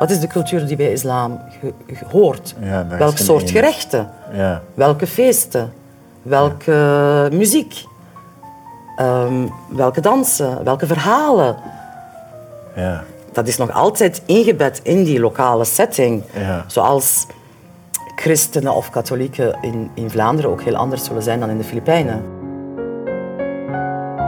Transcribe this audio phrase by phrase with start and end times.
[0.00, 1.40] Wat is de cultuur die bij islam
[2.10, 2.54] hoort?
[2.60, 4.10] Ja, Welk soort gerechten?
[4.32, 5.72] Ja, Welke feesten?
[6.22, 7.84] Welke muziek?
[8.96, 10.64] Ehm, welke dansen?
[10.64, 11.56] Welke verhalen?
[12.76, 13.02] ja,
[13.32, 16.22] Dat is nog altijd ingebed in die lokale setting.
[16.38, 16.64] Ja.
[16.66, 17.26] Zoals
[18.16, 22.22] christenen of katholieken in, in Vlaanderen ook heel anders zullen zijn dan in de Filipijnen.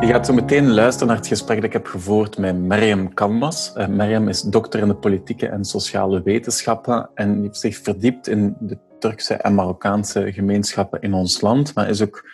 [0.03, 3.73] Je gaat zo meteen luisteren naar het gesprek dat ik heb gevoerd met Mariam Canmas.
[3.77, 8.57] Uh, Mariam is dokter in de politieke en sociale wetenschappen en heeft zich verdiept in
[8.61, 12.29] de Turkse en Marokkaanse gemeenschappen in ons land, maar is ook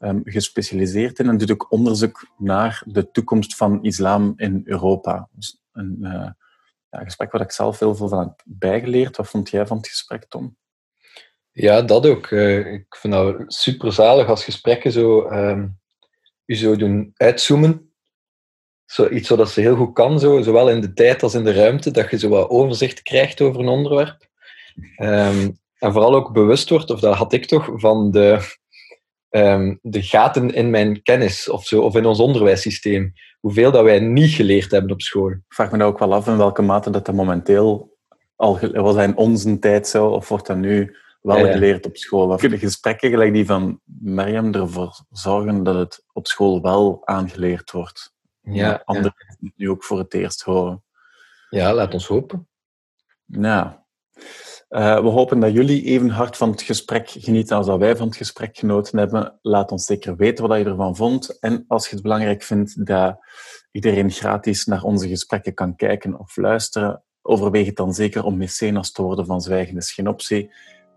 [0.00, 5.28] um, gespecialiseerd in en doet ook onderzoek naar de toekomst van islam in Europa.
[5.32, 6.28] Dus een uh,
[6.90, 9.16] ja, gesprek waar ik zelf heel veel van heb bijgeleerd.
[9.16, 10.56] Wat vond jij van het gesprek, Tom?
[11.52, 12.30] Ja, dat ook.
[12.30, 15.28] Uh, ik vind dat super zalig als gesprekken zo...
[15.28, 15.82] Um
[16.46, 17.92] u zo doen uitzoomen.
[18.84, 21.52] Zo, iets wat ze heel goed kan, zo, zowel in de tijd als in de
[21.52, 24.28] ruimte, dat je zo wat overzicht krijgt over een onderwerp.
[24.98, 28.56] Um, en vooral ook bewust wordt, of dat had ik toch, van de,
[29.30, 33.12] um, de gaten in mijn kennis of, zo, of in ons onderwijssysteem.
[33.40, 35.30] Hoeveel dat wij niet geleerd hebben op school.
[35.30, 37.92] Ik vraag me dat ook wel af in welke mate dat, dat momenteel
[38.36, 41.52] al was dat in onze tijd zo, of wordt dat nu wel ja, ja.
[41.52, 42.28] geleerd op school.
[42.28, 47.70] Of de gesprekken gelijk die van Mariam ervoor zorgen dat het op school wel aangeleerd
[47.70, 48.12] wordt.
[48.40, 49.36] Ja, Anderen ja.
[49.40, 50.84] het nu ook voor het eerst horen.
[51.50, 52.48] Ja, laat ons hopen.
[53.24, 53.70] Nou,
[54.68, 58.06] uh, we hopen dat jullie even hard van het gesprek genieten als dat wij van
[58.06, 59.38] het gesprek genoten hebben.
[59.42, 61.38] Laat ons zeker weten wat je ervan vond.
[61.38, 63.18] En als je het belangrijk vindt dat
[63.70, 68.92] iedereen gratis naar onze gesprekken kan kijken of luisteren, overweeg het dan zeker om mecenas
[68.92, 70.50] te worden van Zwijgen is geen optie.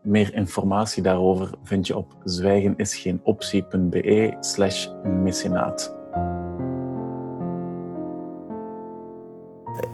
[0.07, 5.95] Meer informatie daarover vind je op zwijgenisgeenoptie.be slash mecenaat.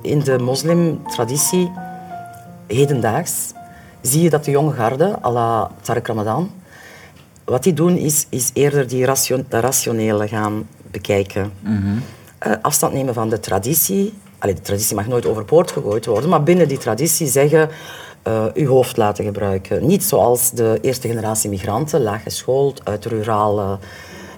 [0.02, 1.72] In de moslimtraditie,
[2.68, 3.54] hedendaags,
[4.02, 6.52] zie je dat de jonge garde, à la Tariq Ramadan,
[7.46, 11.52] wat die doen is, is eerder die ration, dat rationele gaan bekijken.
[11.60, 12.02] Mm-hmm.
[12.48, 14.14] Uh, afstand nemen van de traditie.
[14.38, 17.70] Allee, de traditie mag nooit overboord gegooid worden, maar binnen die traditie zeggen
[18.28, 19.86] uh, uw hoofd laten gebruiken.
[19.86, 23.78] Niet zoals de eerste generatie migranten, laag geschoold, uit de rurale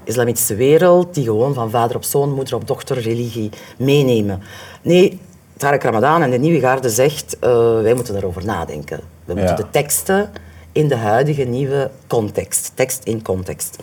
[0.04, 4.42] islamitische wereld, die gewoon van vader op zoon, moeder op dochter, religie meenemen.
[4.82, 5.20] Nee,
[5.58, 9.00] Tarek Ramadan en de nieuwe garde zegt, uh, wij moeten daarover nadenken.
[9.26, 10.32] We moeten de teksten
[10.72, 13.78] in de huidige nieuwe context, tekst in context.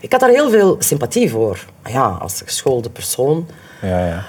[0.00, 1.64] Ik had daar heel veel sympathie voor.
[1.84, 3.48] Ja, als geschoolde persoon.
[3.82, 4.24] Ja, ja.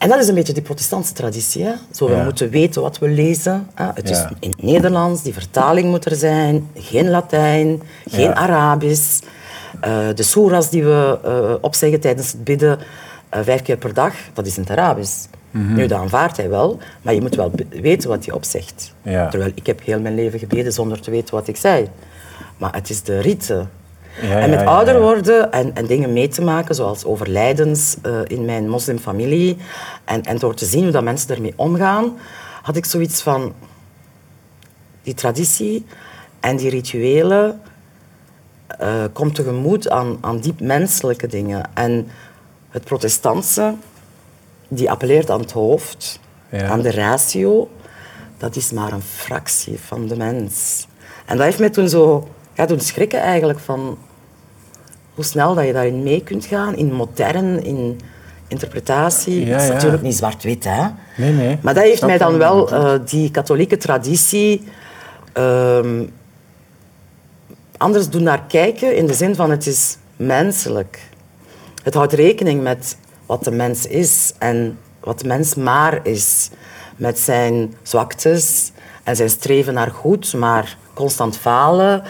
[0.00, 1.64] En dat is een beetje die protestantse traditie.
[1.64, 1.72] Hè?
[1.90, 2.24] Zo, we Ja.
[2.24, 3.68] moeten weten wat we lezen.
[3.74, 3.86] Hè?
[3.94, 6.68] Het is in het Nederlands, die vertaling moet er zijn.
[6.74, 8.34] Geen Latijn, geen Ja.
[8.34, 9.20] Arabisch.
[9.80, 12.78] Eh, de soeras die we eh, opzeggen tijdens het bidden,
[13.28, 15.26] eh, vijf keer per dag, dat is in het Arabisch.
[15.50, 15.74] Mhm.
[15.74, 18.94] Nu, dat aanvaardt hij wel, maar je moet wel weten wat hij opzegt.
[19.02, 21.88] Terwijl ik heb heel mijn leven gebeden zonder te weten wat ik zei.
[22.58, 23.70] Maar het is de riten.
[24.22, 28.20] Ja, en met ja, ouder worden en, en dingen mee te maken, zoals overlijdens eh,
[28.26, 29.56] in mijn moslimfamilie,
[30.04, 32.18] en, en door te zien hoe dat mensen ermee omgaan,
[32.62, 33.54] had ik zoiets van...
[35.02, 35.86] Die traditie
[36.40, 37.60] en die rituelen
[38.66, 41.70] eh komt tegemoet aan, aan diep menselijke dingen.
[41.74, 42.08] En
[42.70, 43.74] het protestantse,
[44.68, 46.68] die appelleert aan het hoofd, Ja.
[46.68, 47.70] aan de ratio,
[48.38, 50.86] dat is maar een fractie van de mens.
[51.26, 52.28] En dat heeft mij toen zo
[52.60, 53.98] ja, doen schrikken eigenlijk van
[55.14, 58.00] hoe snel dat je daarin mee kunt gaan, in modern, in
[58.48, 59.46] interpretatie.
[59.46, 59.72] Ja, Het is ja.
[59.72, 60.86] natuurlijk niet zwart-wit, hè.
[61.16, 61.58] Nee, nee.
[61.62, 64.64] Maar dat heeft mij dan wel eh, die katholieke traditie
[65.32, 66.04] ehm,
[67.76, 71.08] anders doen naar kijken in de zin van het is menselijk.
[71.82, 72.96] Het houdt rekening met
[73.26, 76.50] wat de mens is en wat de mens maar is.
[76.96, 78.72] Met zijn zwaktes
[79.02, 82.02] en zijn streven naar goed, maar constant falen.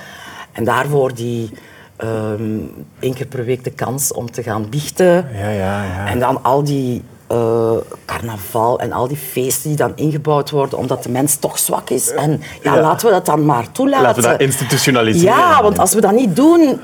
[0.53, 1.51] En daarvoor die
[1.97, 2.59] ehm
[2.99, 5.29] één keer per week de kans om te gaan biechten.
[5.33, 6.07] Ja, ja, ja.
[6.07, 7.73] En dan al die eh,
[8.05, 12.11] carnaval en al die feesten die dan ingebouwd worden omdat de mens toch zwak is.
[12.11, 12.81] En ja, Ja.
[12.81, 14.07] laten we dat dan maar toelaten.
[14.07, 15.37] Laten we dat institutionaliseren.
[15.37, 16.81] Ja, want als we dat niet doen,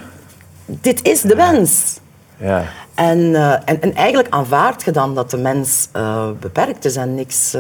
[0.67, 1.99] dit is de mens.
[2.37, 2.65] Ja.
[2.95, 7.15] En, eh, en, en eigenlijk aanvaard je dan dat de mens eh, beperkt is en
[7.15, 7.57] niks,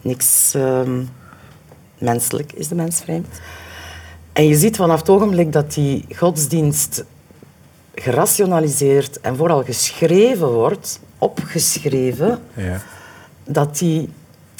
[0.00, 0.80] niks eh,
[1.98, 3.40] menselijk is de mens vreemd.
[4.32, 7.04] En je ziet vanaf het ogenblik dat die godsdienst
[7.94, 12.80] gerationaliseerd en vooral geschreven wordt, opgeschreven, Ja.
[13.44, 14.08] dat die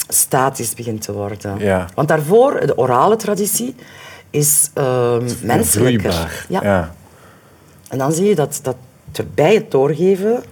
[0.08, 1.58] statisch begint te worden.
[1.58, 1.86] Ja.
[1.94, 3.74] Want daarvoor, de orale traditie,
[4.30, 6.46] is eh, menselijker.
[6.48, 6.94] Ja.
[7.88, 8.76] En dan zie je dat, dat
[9.12, 10.42] er bij het doorgeven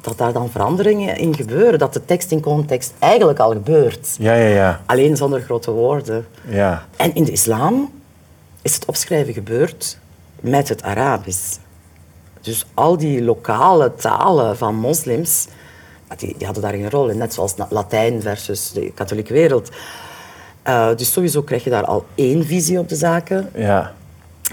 [0.00, 1.78] dat daar dan veranderingen in gebeuren.
[1.78, 4.16] Dat de tekst in context eigenlijk al gebeurt.
[4.18, 4.80] Ja, ja, ja.
[4.86, 6.26] Alleen zonder grote woorden.
[6.48, 6.86] ja.
[6.96, 7.90] En in de islam
[8.64, 9.98] is het opschrijven gebeurd
[10.40, 11.56] met het Arabisch.
[12.40, 15.46] Dus al die lokale talen van moslims,
[16.16, 17.18] die, die hadden daar geen rol in.
[17.18, 19.68] Net zoals Latijn versus de katholieke wereld.
[20.62, 23.94] Eh, dus sowieso krijg je daar al één visie op de zaken, ja.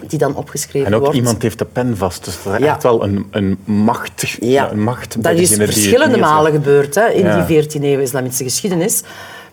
[0.08, 1.16] die dan opgeschreven En ook wordt.
[1.16, 2.74] iemand heeft de pen vast, dus dat is Ja.
[2.74, 7.26] echt wel een, een macht, Ja, een macht dat is verschillende malen gebeurd hè, in
[7.26, 7.46] Ja.
[7.46, 9.02] die 14e eeuw islamitische geschiedenis.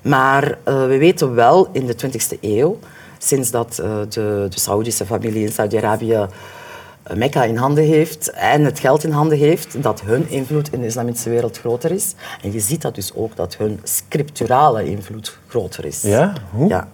[0.02, 2.78] Maar eh, we weten wel in de 20e eeuw,
[3.18, 8.64] sinds dat eh, de, de Saoedische familie in Saudi-Arabië eh, Mekka in handen heeft en
[8.64, 12.14] het geld in handen heeft, dat hun invloed in de islamitische wereld groter is.
[12.42, 16.02] En je ziet dat dus ook, dat hun scripturale invloed groter is.
[16.02, 16.32] Ja?
[16.50, 16.68] Hoe?
[16.68, 16.88] Ja.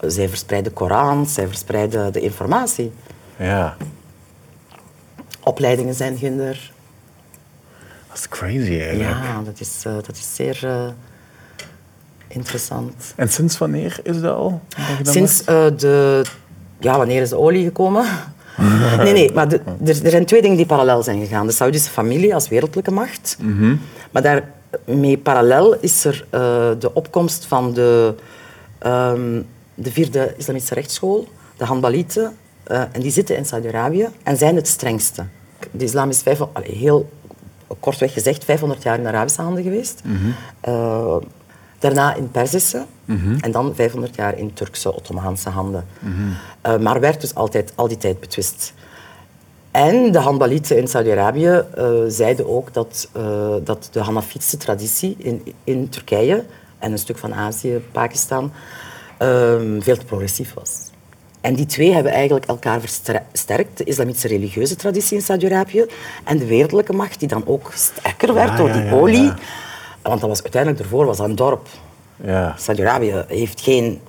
[0.00, 2.92] Zij verspreiden Koran, zij verspreiden de informatie.
[3.36, 3.76] Ja,
[5.44, 6.72] Opleidingen zijn ginder.
[8.08, 9.24] dat is crazy eigenlijk.
[9.24, 10.66] Ja, dat is, eh, dat is zeer
[12.34, 12.92] interessant.
[13.16, 14.60] En sinds wanneer is dat al?
[15.02, 16.24] dat Sinds eh, de...
[16.80, 18.04] Ja, wanneer is de olie gekomen?
[19.04, 21.46] nee, nee, maar de- er, er zijn twee dingen die parallel zijn gegaan.
[21.46, 23.36] De Saoedische familie als wereldlijke macht.
[24.10, 26.40] Maar daarmee parallel is er eh,
[26.78, 28.14] de opkomst van de,
[28.78, 29.42] ehm,
[29.74, 32.36] de vierde islamitische rechtsschool, de Hanbalieten.
[32.64, 35.24] eh, en die zitten in Saudi-Arabië en zijn het strengste.
[35.70, 37.10] De islam is 500, allee, heel
[37.80, 40.00] kortweg gezegd 500 jaar in Arabische handen geweest.
[40.60, 41.16] Eh,
[41.82, 42.84] daarna in Perzische
[43.40, 45.86] en dan 500 jaar in Turkse, Ottomaanse handen.
[46.60, 48.72] Eh, maar werd dus altijd al die tijd betwist.
[49.70, 55.54] En de Hanbalieten in Saudi-Arabië eh, zeiden ook dat, eh, dat de Hanafitische traditie in,
[55.64, 56.44] in Turkije
[56.78, 58.52] en een stuk van Azië, Pakistan,
[59.18, 60.90] ehm, veel te progressief was.
[61.40, 63.78] En die twee hebben eigenlijk elkaar versterkt.
[63.78, 65.86] De islamitische religieuze traditie in Saudi-Arabië
[66.24, 69.32] en de wereldlijke macht, die dan ook sterker werd Ja, door ja, die ja, olie.
[70.02, 71.68] Want dat was, uiteindelijk ervoor was dat een dorp.
[72.24, 72.54] Ja.
[72.58, 74.00] Saudi-Arabië heeft geen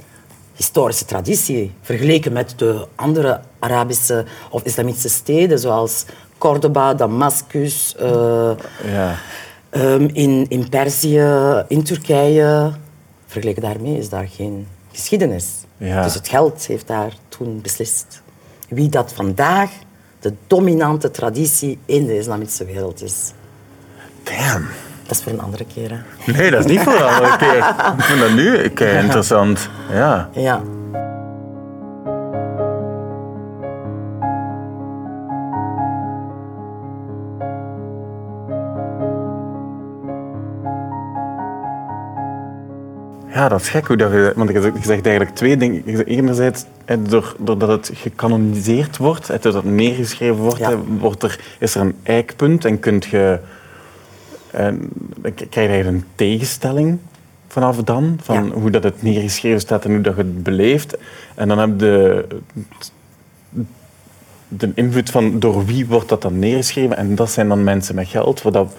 [0.55, 6.05] historische traditie vergeleken met de andere Arabische of islamitische steden, zoals
[6.37, 8.51] Cordoba, Damascus, eh,
[8.83, 9.15] Ja.
[9.69, 12.71] ehm, in, in Perzië, in Turkije.
[13.27, 15.45] Vergeleken daarmee is daar geen geschiedenis.
[15.77, 16.03] Ja.
[16.03, 18.21] Dus het geld heeft daar toen beslist.
[18.69, 19.69] Wie dat vandaag
[20.19, 23.31] de dominante traditie in de islamitische wereld is.
[24.23, 24.67] Damn.
[25.13, 25.89] Dat is voor een andere keer.
[25.91, 26.31] Hè?
[26.33, 27.57] Nee, dat is niet voor de andere keer.
[27.97, 28.57] Ik vind dat nu
[28.97, 29.69] interessant.
[29.91, 30.29] Ja.
[30.31, 30.61] Ja.
[43.33, 44.33] Ja, dat is gek hoe dat je...
[44.35, 45.81] Want je zegt- eigenlijk twee dingen.
[45.85, 50.71] Je zegt Enerzijds, eh, door, doordat het gecanoniseerd wordt, eh, doordat het neergeschreven wordt, Ja.
[50.71, 53.39] eh, wordt er, is er een eikpunt en kunt je...
[54.53, 56.97] En, dan k- krijg je een tegenstelling
[57.47, 58.51] vanaf dan, van Ja.
[58.51, 60.97] hoe dat het neergeschreven staat en hoe dat je het beleeft.
[61.35, 62.25] En dan heb je
[64.47, 66.97] de invloed van door wie wordt dat dan neergeschreven.
[66.97, 68.41] En dat zijn dan mensen met geld.
[68.41, 68.73] Wat dat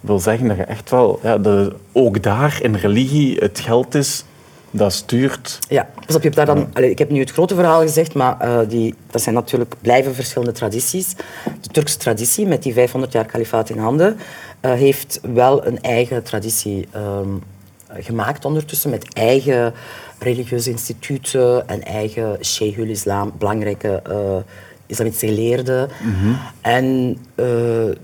[0.00, 4.24] wil zeggen dat je echt wel, ja, dat ook daar in religie het geld is
[4.72, 5.58] dat stuurt.
[5.68, 8.40] Ja, pas op, je hebt daar dan, ik heb nu het grote verhaal gezegd, maar
[8.40, 11.14] eh, die, dat zijn natuurlijk blijven verschillende tradities.
[11.60, 14.16] De Turkse traditie, met die 500 jaar kalifaat in handen,
[14.60, 17.28] eh, heeft wel een eigen traditie ehm,
[17.88, 19.74] gemaakt ondertussen, met eigen
[20.18, 24.36] religieuze instituten en eigen Sheikhul Islam, belangrijke eh,
[24.86, 25.88] islamitische geleerden.
[26.60, 27.46] En eh,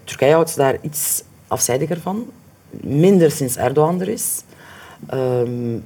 [0.05, 2.27] Turkije houdt daar iets afzijdiger van.
[2.71, 4.43] Minder sinds Erdogan er is.
[5.07, 5.77] Ehm,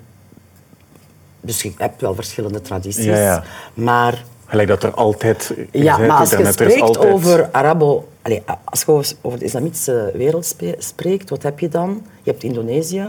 [1.42, 3.04] dus je hebt wel verschillende tradities.
[3.04, 3.42] Ja, ja.
[3.74, 5.54] Maar, Gelijk dat er altijd...
[5.70, 8.08] ja, maar als je spreekt altijd- over Arabo...
[8.22, 12.02] Allee, als je over- de islamitische wereld spreekt, wat heb je dan?
[12.22, 13.08] Je hebt Indonesië,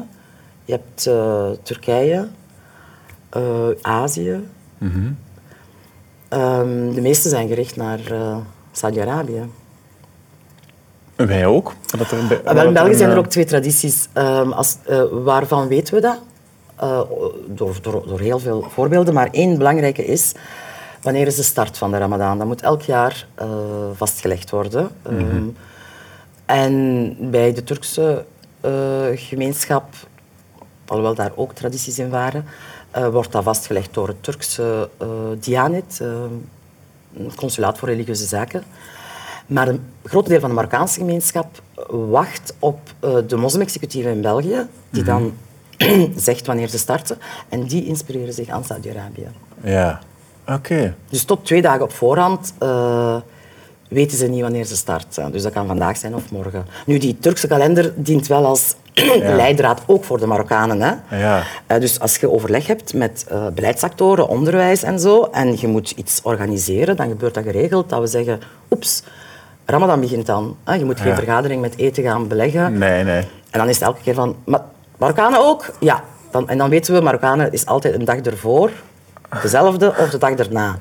[0.65, 2.27] je hebt eh, Turkije,
[3.29, 3.41] eh,
[3.81, 4.39] Azië.
[4.77, 5.11] Mhm.
[6.29, 8.37] Ehm, de meeste zijn gericht naar eh,
[8.71, 9.43] Saudi-Arabië.
[11.15, 11.73] Wij ook.
[11.97, 14.07] Dat er dat in België een, zijn er ook twee tradities.
[14.13, 14.77] Ehm, als,
[15.11, 16.19] waarvan weten we dat?
[16.83, 17.01] Eh,
[17.47, 19.13] door, door, door heel veel voorbeelden.
[19.13, 20.31] Maar één belangrijke is,
[21.01, 22.37] wanneer is de start van de Ramadan?
[22.37, 23.47] Dat moet elk jaar eh,
[23.93, 24.89] vastgelegd worden.
[25.01, 25.47] Ehm,
[26.45, 28.25] En bij de Turkse
[28.61, 28.71] eh,
[29.13, 29.85] gemeenschap,
[30.85, 32.45] alhoewel daar ook tradities in waren,
[33.11, 34.89] wordt dat vastgelegd door het Turkse
[35.39, 35.99] Dianet,
[37.13, 38.63] een consulaat voor religieuze zaken.
[39.45, 42.79] Maar een groot deel van de Marokkaanse gemeenschap wacht op
[43.27, 45.33] de moslim-executieven in België, die dan
[46.15, 47.17] zegt wanneer ze starten.
[47.49, 49.27] En die inspireren zich aan Saudi-Arabië.
[49.63, 49.99] Ja.
[50.47, 50.95] Oké.
[51.09, 53.15] Dus tot twee dagen op voorhand eh,
[53.87, 55.15] weten ze niet wanneer ze start.
[55.15, 55.29] hè.
[55.31, 56.65] Dus dat kan vandaag zijn of morgen.
[56.85, 58.75] Nu, die Turkse kalender dient wel als
[59.41, 60.81] leidraad ook voor de Marokkanen.
[60.81, 61.17] Hè.
[61.19, 61.43] Ja.
[61.67, 65.91] Eh, dus als je overleg hebt met eh, beleidsactoren, onderwijs en zo, en je moet
[65.91, 68.39] iets organiseren, dan gebeurt dat geregeld dat we zeggen,
[68.71, 69.03] oeps,
[69.65, 70.55] Ramadan begint dan.
[70.63, 70.73] Hè.
[70.73, 71.15] Je moet geen Ja.
[71.15, 72.77] vergadering met eten gaan beleggen.
[72.77, 73.21] Nee, nee.
[73.49, 74.61] En dan is het elke keer van, "Maar
[74.97, 75.65] Marokkanen ook?
[75.79, 76.03] Ja.
[76.31, 78.71] Dan, en dan weten we, Marokkanen is altijd een dag ervoor,
[79.41, 80.75] dezelfde of de dag erna.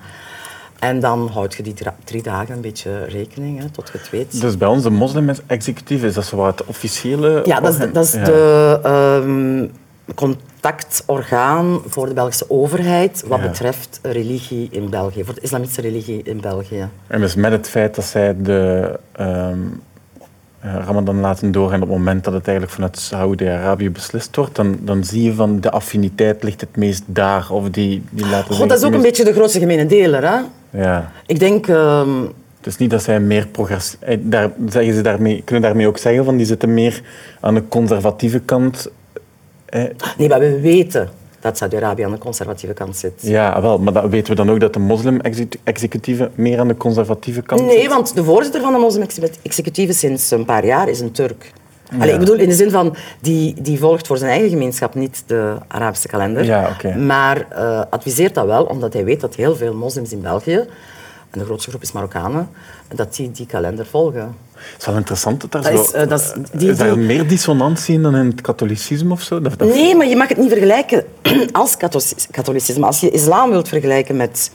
[0.78, 4.40] En dan houd je die drie dagen een beetje rekening, hè, tot je het weet.
[4.40, 7.40] Dus bij ons, de moslim-executief, is dat zo wat het officiële...
[7.45, 8.25] Ja, dat is, dat is Ja.
[8.25, 9.66] de ehm,
[10.14, 13.47] contactorgaan voor de Belgische overheid wat Ja.
[13.49, 16.88] betreft religie in België, voor de islamitische religie in België.
[17.07, 19.57] En dus met het feit dat zij de ehm, eh,
[20.62, 25.04] Ramadan laten doorgaan op het moment dat het eigenlijk vanuit Saoedi-Arabië beslist wordt, dan, dan
[25.04, 27.47] zie je van de affiniteit ligt het meest daar.
[27.50, 30.25] Of die, die laten God, dat is ook een beetje de grootste gemene deler.
[30.28, 30.38] Hè?
[30.83, 31.12] Ja.
[31.26, 32.21] Ik denk, ehm,
[32.59, 34.00] Het is niet dat zij meer progressief...
[34.00, 37.02] eh, Daar, zeggen ze daarmee, kunnen daarmee ook zeggen van die zitten meer
[37.40, 38.90] aan de conservatieve kant.
[39.64, 39.83] Eh,
[40.19, 41.09] nee, maar we weten
[41.43, 43.13] dat Saudi-Arabië aan de conservatieve kant zit.
[43.21, 47.43] ja, wel, maar dat weten we dan ook dat de moslim-executieve meer aan de conservatieve
[47.43, 47.89] kant Nee, zit?
[47.89, 51.53] want de voorzitter van de moslim-executieve sinds een paar jaar is een Turk.
[51.99, 55.23] Allee, ik bedoel, in de zin van, die, die volgt voor zijn eigen gemeenschap niet
[55.27, 56.45] de Arabische kalender.
[56.45, 56.97] Ja, oké.
[56.97, 60.65] Maar eh, adviseert dat wel, omdat hij weet dat heel veel moslims in België,
[61.33, 62.49] en de grootste groep is Marokkanen,
[62.95, 64.37] dat die die kalender volgen.
[64.55, 65.83] Het is wel interessant dat daar Dat zo...
[65.83, 69.12] is, eh, dat is- die- is daar die- meer dissonantie in dan in het katholicisme
[69.12, 69.41] of zo?
[69.41, 71.05] Dat, dat- Nee, maar je mag het niet vergelijken
[71.53, 72.87] als katholici- katholicisme.
[72.87, 74.51] Als je islam wilt vergelijken met...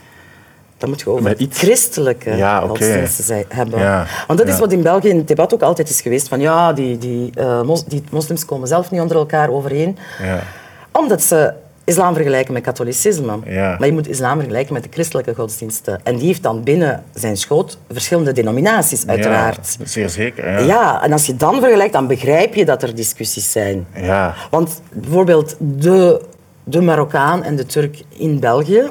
[0.78, 3.80] Dan moet je over Met iets- christelijke Ja, godsdiensten hebben.
[3.80, 6.28] Ja, Want dat is wat in België in het debat ook altijd is geweest.
[6.28, 9.98] Van ja, die, die, eh, mos- die moslims komen zelf niet onder elkaar overeen.
[10.22, 10.44] Ja.
[10.92, 11.54] Omdat ze
[11.88, 13.40] islam vergelijken met katholicisme.
[13.46, 13.76] Ja.
[13.80, 16.00] Maar je moet islam vergelijken met de christelijke godsdiensten.
[16.04, 19.76] En die heeft dan binnen zijn schoot verschillende denominaties, uiteraard.
[19.80, 20.52] Ja, zeer zeker.
[20.52, 20.60] Ja.
[20.60, 23.88] Ja, en als je dan vergelijkt, dan begrijp je dat er discussies zijn.
[23.96, 24.34] Ja.
[24.50, 26.22] Want bijvoorbeeld de,
[26.64, 28.90] de Marokkaan en de Turk in België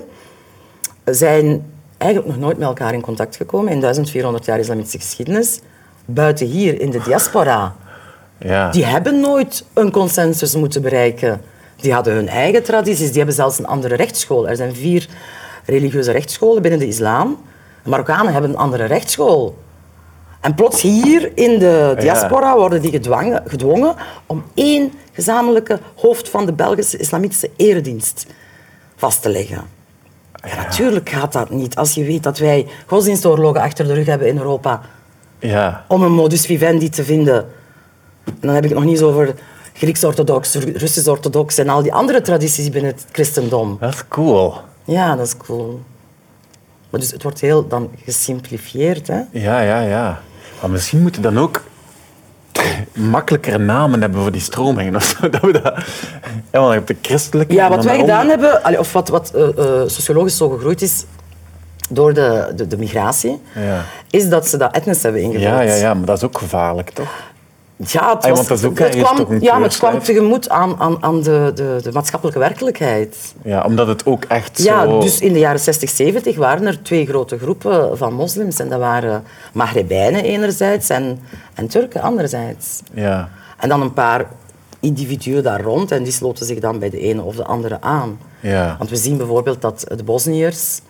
[1.05, 1.65] zijn
[1.99, 5.61] eigenlijk nog nooit met elkaar in contact gekomen in 1400 jaar islamitische geschiedenis.
[6.05, 7.75] Buiten hier in de diaspora.
[8.39, 8.71] Ja.
[8.71, 11.41] Die hebben nooit een consensus moeten bereiken.
[11.77, 14.49] Die hadden hun eigen tradities, die hebben zelfs een andere rechtsschool.
[14.49, 15.09] Er zijn vier
[15.65, 17.39] religieuze rechtsscholen binnen de islam.
[17.83, 19.59] De Marokkanen hebben een andere rechtsschool.
[20.41, 23.95] En plots hier in de diaspora worden die gedwangen, gedwongen
[24.27, 28.27] om één gezamenlijke hoofd van de Belgische islamitische eredienst
[28.97, 29.63] vast te leggen.
[30.33, 31.77] Ja, natuurlijk gaat dat niet.
[31.77, 34.81] Als je weet dat wij godsdienstoorlogen achter de rug hebben in Europa
[35.39, 35.85] ja.
[35.89, 37.47] om een modus vivendi te vinden.
[38.25, 39.35] En dan heb ik het nog niet eens over
[39.77, 43.77] Grieks-orthodox, Russisch-orthodox en al die andere tradities binnen het christendom.
[43.81, 44.55] Dat is cool.
[44.85, 45.81] Ja, dat is cool.
[46.91, 49.07] Maar dus het wordt heel dan gesimplifieerd.
[49.07, 49.21] Hè?
[49.31, 50.21] Ja, ja, ja.
[50.61, 51.63] Maar misschien moeten dan ook
[52.93, 54.97] makkelijkere namen hebben voor die stromingen.
[54.97, 55.29] Of zo.
[55.31, 55.75] Dat we dat...
[56.53, 57.55] Ja, je hebt de christelijke...
[57.55, 61.05] Ja, wat wij gedaan hebben, of wat, wat eh, eh, sociologisch zo gegroeid is
[61.89, 63.85] door de, de, de migratie, Ja.
[64.11, 65.43] is dat ze dat etnisch hebben ingevuld.
[65.45, 67.09] Ja, ja, ja, maar dat is ook gevaarlijk, toch?
[67.77, 70.77] Ja, het, was, want dat is ook het kwam, ja, maar het kwam tegemoet aan,
[70.79, 73.35] aan, aan de, de, de maatschappelijke werkelijkheid.
[73.45, 75.01] Ja, omdat het ook echt Ja, zo...
[75.01, 78.59] dus in de jaren 60, 70 waren er twee grote groepen van moslims.
[78.59, 81.21] En dat waren Maghrebijnen enerzijds en,
[81.55, 82.83] en Turken anderzijds.
[82.93, 83.29] Ja,
[83.59, 84.27] En dan een paar
[84.81, 88.19] individuen daar rond en die sloten zich dan bij de ene of de andere aan.
[88.41, 88.75] ja.
[88.79, 90.81] Want we zien bijvoorbeeld dat de Bosniërs,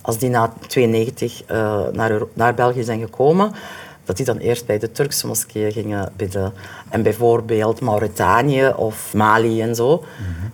[0.00, 3.52] als die na 92 eh, naar, naar België zijn gekomen,
[4.04, 6.52] dat die dan eerst bij de Turkse moskeeën gingen bidden.
[6.88, 10.04] En bijvoorbeeld Mauritanië of Mali en zo,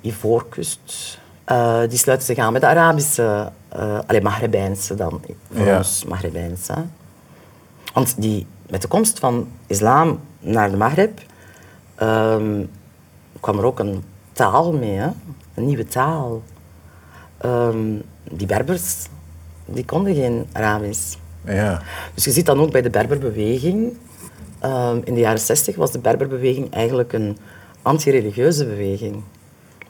[0.01, 5.21] Ivoorkust, eh, die sluiten zich aan bij de Arabische, eh alleen Maghrebijnse dan,
[5.53, 5.77] voor Ja.
[5.77, 6.75] ons Maghrebijnse.
[7.93, 11.21] Want die, met de komst van islam naar de Maghreb
[11.95, 12.65] ehm,
[13.41, 15.09] kwam er ook een taal mee, hè?
[15.55, 16.43] een nieuwe taal.
[17.39, 17.79] Ehm,
[18.31, 19.07] die Berbers
[19.65, 21.17] die konden geen Arabisch.
[21.45, 21.83] Ja.
[22.15, 23.97] Dus je ziet dan ook bij de Berberbeweging.
[24.59, 27.37] ehm, in de jaren 60 was de Berberbeweging eigenlijk een
[27.83, 29.23] anti-religieuze beweging.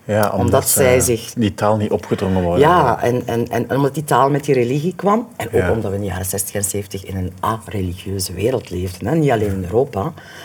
[0.05, 2.61] ja omdat, zij eh, zich- Die taal niet opgedrongen worden.
[2.69, 5.29] Ja, en, en, en, omdat die taal met die religie kwam.
[5.37, 5.73] En ook Ja.
[5.73, 9.07] omdat we in de jaren 60 en 70 in een a-religieuze wereld leefden.
[9.07, 9.15] Hè.
[9.15, 10.03] Niet alleen in Europa,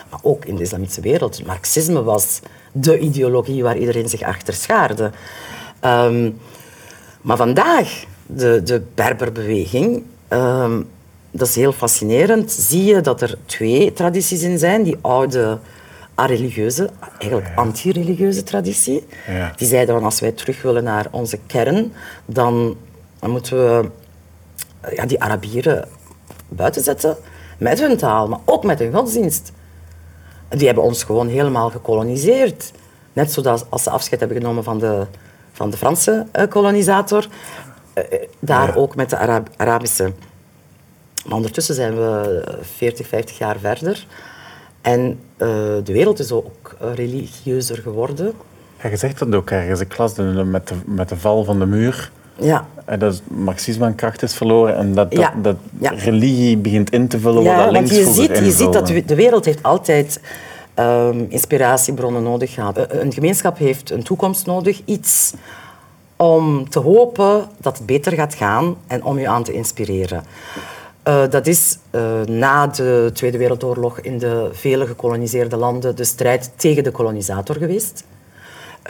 [0.09, 1.45] maar ook in de islamitische wereld.
[1.45, 2.39] Marxisme was
[2.71, 5.12] de ideologie waar iedereen zich achter schaarde.
[5.79, 6.31] Ehm,
[7.21, 10.81] maar vandaag, de, de Berberbeweging, ehm,
[11.37, 12.51] dat is heel fascinerend.
[12.51, 14.83] Zie je dat er twee tradities in zijn.
[14.83, 15.59] Die oude
[16.19, 16.89] a-religieuze,
[17.19, 19.05] eigenlijk anti-religieuze traditie.
[19.27, 19.53] Ja.
[19.55, 21.93] Die zeiden van als wij terug willen naar onze kern,
[22.25, 22.77] dan,
[23.19, 23.89] dan moeten we
[24.95, 25.87] ja, die Arabieren
[26.47, 27.17] buiten zetten
[27.57, 29.51] met hun taal, maar ook met hun godsdienst.
[30.49, 32.71] Die hebben ons gewoon helemaal gekoloniseerd.
[33.13, 35.05] Net zoals als ze afscheid hebben genomen van de,
[35.51, 37.27] van de Franse uh, kolonisator,
[37.95, 38.03] uh,
[38.39, 40.13] daar ook met de Arab Arabische.
[41.25, 44.05] Maar ondertussen zijn we 40, 50 jaar verder.
[44.82, 45.48] En uh,
[45.84, 48.34] de wereld is ook religieuzer geworden.
[48.84, 49.79] Ja, je zegt dat ook ergens.
[49.79, 50.15] Ik las
[50.46, 52.12] met de, met de val van de muur.
[52.39, 52.67] Ja.
[52.98, 55.91] Dat marxisme aan kracht is verloren en dat, dat, dat ja.
[55.91, 59.15] religie begint in te vullen ja, wat links want je ziet, je ziet dat de
[59.15, 60.20] wereld heeft altijd
[60.79, 62.91] um, inspiratiebronnen nodig gehad.
[62.91, 65.34] Een gemeenschap heeft een toekomst nodig, iets
[66.15, 70.24] om te hopen dat het beter gaat gaan en om je aan te inspireren.
[71.07, 76.51] Uh, dat is uh, na de Tweede Wereldoorlog in de vele gekoloniseerde landen de strijd
[76.55, 78.03] tegen de kolonisator geweest.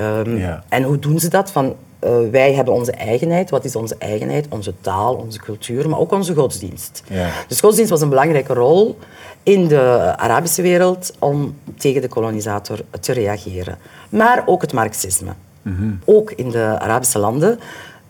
[0.02, 0.64] Um, ja.
[0.70, 1.52] En hoe doen ze dat?
[1.52, 3.50] Van, uh, wij hebben onze eigenheid.
[3.50, 4.46] Wat is onze eigenheid?
[4.50, 7.04] Onze taal, onze cultuur, maar ook onze godsdienst.
[7.08, 7.30] Ja.
[7.48, 8.98] Dus godsdienst was een belangrijke rol
[9.44, 13.78] in de Arabische wereld om tegen de kolonisator te reageren.
[14.10, 15.32] Maar ook het marxisme.
[15.62, 16.00] Mm -hmm.
[16.06, 17.60] Ook in de Arabische landen,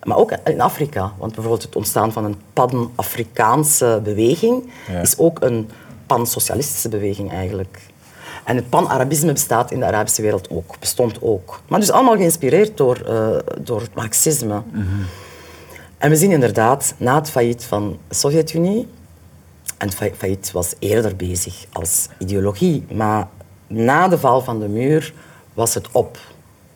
[0.06, 1.14] maar ook in Afrika.
[1.18, 5.02] Want bijvoorbeeld het ontstaan van een pan-Afrikaanse beweging ja.
[5.02, 5.70] is ook een
[6.06, 7.80] pan-socialistische beweging eigenlijk.
[8.44, 11.62] En het pan-Arabisme bestaat in de Arabische wereld ook, bestond ook.
[11.68, 14.62] Maar dus allemaal geïnspireerd door, uh, door het marxisme.
[14.72, 15.06] Mm -hmm.
[15.98, 18.88] En we zien inderdaad, na het failliet van de Sovjet-Unie,
[19.78, 23.28] en het failliet was eerder bezig als ideologie, maar
[23.68, 25.14] na de val van de muur
[25.54, 26.18] was het op.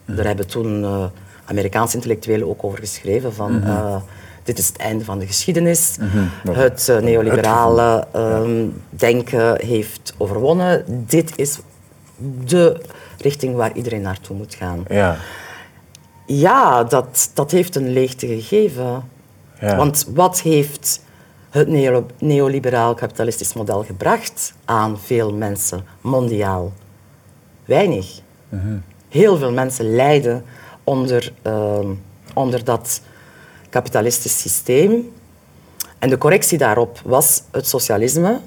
[0.05, 0.15] Mhm.
[0.15, 1.05] Daar hebben toen uh,
[1.49, 3.59] Amerikaanse intellectuelen ook over geschreven van...
[3.59, 3.67] Mhm.
[3.67, 3.95] Uh,
[4.43, 5.97] dit is het einde van de geschiedenis.
[5.99, 6.57] Mhm.
[6.57, 10.83] Het uh, neoliberale ehm, denken heeft overwonnen.
[10.87, 11.59] Dit is
[12.45, 12.81] de
[13.17, 14.83] richting waar iedereen naartoe moet gaan.
[14.89, 15.17] Ja,
[16.25, 19.03] Ja, dat, dat heeft een leegte gegeven.
[19.59, 19.75] ja.
[19.75, 21.01] Want wat heeft
[21.49, 26.73] het neo- neoliberaal kapitalistisch model gebracht aan veel mensen mondiaal?
[27.65, 28.19] Weinig.
[29.09, 30.43] Heel veel mensen lijden
[30.89, 31.87] onder, ehm,
[32.33, 33.01] onder dat
[33.69, 35.11] kapitalistisch systeem.
[35.99, 38.39] En de correctie daarop was het socialisme.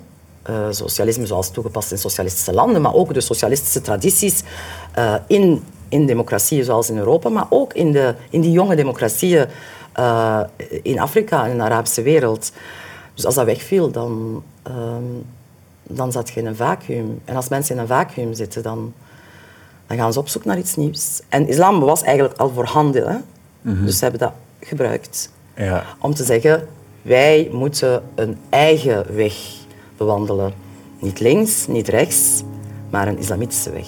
[0.43, 4.43] Eh, socialisme zoals toegepast in socialistische landen, maar ook de socialistische tradities
[4.93, 9.47] eh, in, in democratieën zoals in Europa, maar ook in, de, in die jonge democratieën
[9.93, 10.41] eh,
[10.83, 12.53] in Afrika en in de Arabische wereld.
[13.15, 15.05] Dus als dat wegviel, dan, ehm,
[15.83, 17.21] dan zat je in een vacuüm.
[17.25, 18.93] En als mensen in een vacuüm zitten, dan,
[19.93, 21.21] dan gaan ze op zoek naar iets nieuws.
[21.29, 23.09] En islam was eigenlijk al voorhanden.
[23.09, 23.17] Hè?
[23.85, 25.85] Dus ze hebben dat gebruikt ja.
[25.99, 26.69] om te zeggen,
[27.03, 29.35] wij moeten een eigen weg
[29.97, 30.53] bewandelen.
[30.99, 32.43] Niet links, niet rechts,
[32.91, 33.87] maar een islamitische weg.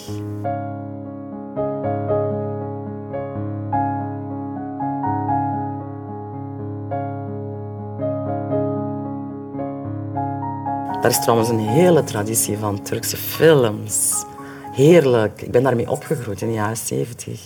[11.00, 14.24] Daar is trouwens een hele traditie van Turkse films.
[14.74, 15.42] Heerlijk.
[15.42, 17.40] Ik ben daarmee opgegroeid in de jaren zeventig.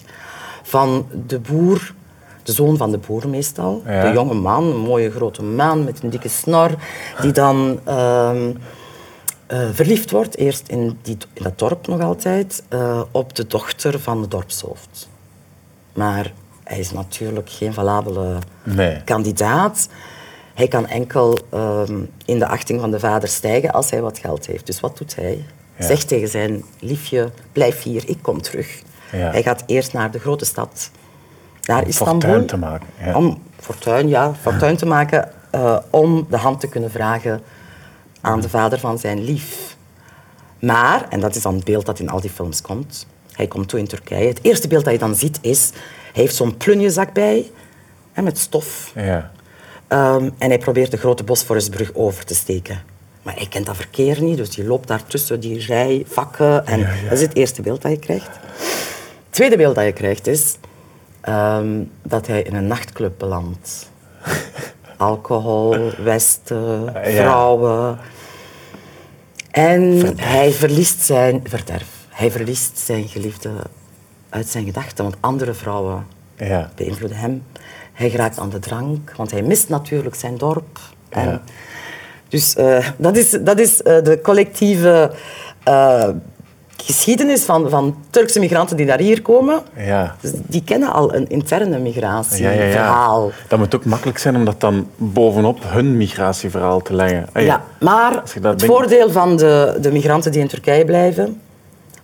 [0.62, 1.94] Van de boer,
[2.42, 3.82] de zoon van de boer meestal.
[3.86, 4.02] Ja.
[4.08, 6.70] De jonge man, een mooie grote man met een dikke snor.
[7.20, 8.50] Die dan ehm,
[9.46, 14.00] eh, verliefd wordt, eerst in, die, in dat dorp nog altijd, eh, op de dochter
[14.00, 15.08] van de dorpshoofd.
[15.94, 16.32] Maar
[16.64, 19.02] hij is natuurlijk geen valabele Nee.
[19.04, 19.88] kandidaat.
[20.54, 24.46] Hij kan enkel ehm, in de achting van de vader stijgen als hij wat geld
[24.46, 24.66] heeft.
[24.66, 25.44] Dus wat doet hij?
[25.78, 25.86] Ja.
[25.86, 28.82] Zegt tegen zijn liefje, blijf hier, ik kom terug.
[29.12, 29.30] Ja.
[29.30, 30.90] Hij gaat eerst naar de grote stad,
[31.62, 32.20] naar Istanbul.
[32.20, 32.86] Fortuin te maken.
[33.04, 33.16] Ja.
[33.16, 37.42] Om fortuin, ja, fortuin te maken, eh, om de hand te kunnen vragen
[38.20, 39.76] aan de vader van zijn lief.
[40.58, 43.68] Maar, en dat is dan het beeld dat in al die films komt, hij komt
[43.68, 44.28] toe in Turkije.
[44.28, 45.70] Het eerste beeld dat je dan ziet is,
[46.12, 47.50] hij heeft zo'n plunjezak bij,
[48.12, 48.92] hè, met stof.
[48.94, 49.30] Ja.
[49.88, 52.82] Ehm, en hij probeert de grote Bosforusbrug over te steken.
[53.28, 56.66] Maar hij kent dat verkeer niet, dus die loopt daar tussen die rij vakken.
[56.66, 57.02] En Ja, ja.
[57.02, 58.26] dat is het eerste beeld dat je krijgt.
[58.26, 60.56] Het tweede beeld dat je krijgt is
[61.20, 63.90] ehm, dat hij in een nachtclub belandt.
[64.96, 67.98] Alcohol, westen, vrouwen.
[69.50, 71.88] En hij verliest zijn verderf.
[72.08, 73.50] Hij verliest zijn geliefde
[74.28, 76.70] uit zijn gedachten, want andere vrouwen Ja.
[76.74, 77.42] beïnvloeden hem.
[77.92, 80.78] Hij geraakt aan de drank, want hij mist natuurlijk zijn dorp.
[81.08, 81.42] En Ja.
[82.28, 85.10] Dus eh, dat is, dat is eh, de collectieve
[85.64, 86.08] eh,
[86.76, 89.60] geschiedenis van, van Turkse migranten die naar hier komen.
[89.76, 90.16] Ja.
[90.20, 93.26] Dus die kennen al een interne Ja, ja, migratieverhaal.
[93.26, 93.32] ja.
[93.48, 97.26] Dat moet ook makkelijk zijn om dat dan bovenop hun migratieverhaal te leggen.
[97.32, 101.40] Ah, Ja, maar het denkt- voordeel van de, de migranten die in Turkije blijven,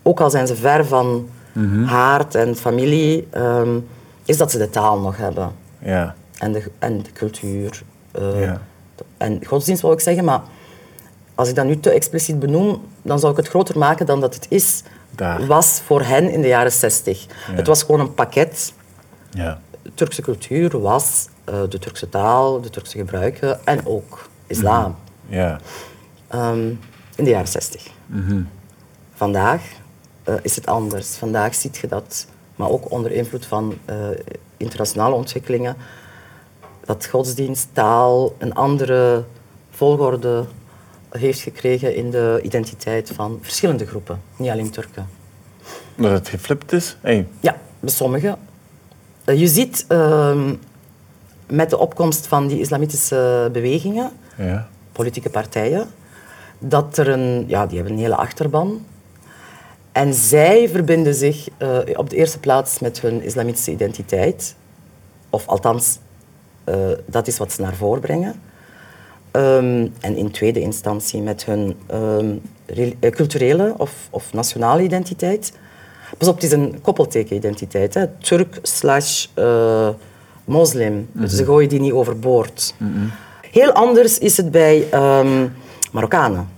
[0.02, 1.84] ook al zijn ze ver van Mhm.
[1.84, 3.78] haard en familie, ehm,
[4.24, 5.50] is dat ze de taal nog hebben.
[5.78, 6.14] Ja.
[6.38, 7.82] En de, en de cultuur.
[8.38, 8.60] Ja.
[9.24, 10.42] En godsdienst wil ik zeggen, maar
[11.34, 14.34] als ik dat nu te expliciet benoem, dan zou ik het groter maken dan dat
[14.34, 15.46] het is, Daar.
[15.46, 17.26] was voor hen in de jaren 60.
[17.50, 18.72] Het was gewoon een pakket.
[19.30, 19.60] Ja.
[19.94, 24.96] Turkse cultuur was eh, de Turkse taal, de Turkse gebruiken en ook islam.
[25.26, 25.60] Ja.
[26.28, 26.68] Ehm,
[27.16, 27.90] in de jaren 60.
[29.14, 29.62] Vandaag
[30.22, 31.16] eh, is het anders.
[31.16, 33.96] Vandaag zie je dat, maar ook onder invloed van eh,
[34.56, 35.76] internationale ontwikkelingen,
[36.84, 39.24] dat godsdienst, taal een andere
[39.70, 40.44] volgorde
[41.10, 45.08] heeft gekregen in de identiteit van verschillende groepen, niet alleen Turken.
[45.96, 46.96] Dat het geflipt is?
[47.00, 47.26] Hey.
[47.40, 48.36] Ja, bij sommigen.
[49.24, 50.54] Eh, je ziet ehm,
[51.46, 54.68] met de opkomst van die islamitische bewegingen, Ja.
[54.92, 55.88] politieke partijen,
[56.58, 58.84] dat er een, ja, die hebben een hele achterban.
[59.92, 64.54] En zij verbinden zich eh, op de eerste plaats met hun islamitische identiteit.
[65.30, 65.98] Of althans,
[66.64, 68.34] eh, dat is wat ze naar voren brengen.
[69.34, 72.36] Ehm, en in tweede instantie met hun ehm,
[73.00, 75.52] eh, culturele of, of nationale identiteit.
[76.18, 77.94] Pas op, het is een koppelteken-identiteit.
[77.94, 78.06] hè.
[78.06, 79.88] Turk slash eh,
[80.44, 81.08] moslim.
[81.12, 82.74] Dus ze gooien die niet overboord.
[83.50, 85.46] Heel anders is het bij ehm,
[85.92, 86.48] Marokkanen.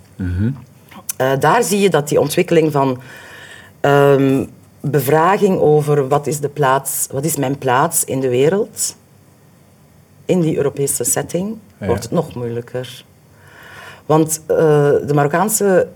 [1.16, 3.00] Eh, daar zie je dat die ontwikkeling van
[4.80, 8.96] bevraging over wat is, de plaats, wat is mijn plaats in de wereld,
[10.26, 11.86] in die Europese setting, Ja.
[11.86, 13.04] wordt het nog moeilijker.
[14.06, 14.56] Want eh,
[15.06, 15.88] de Marokkaanse,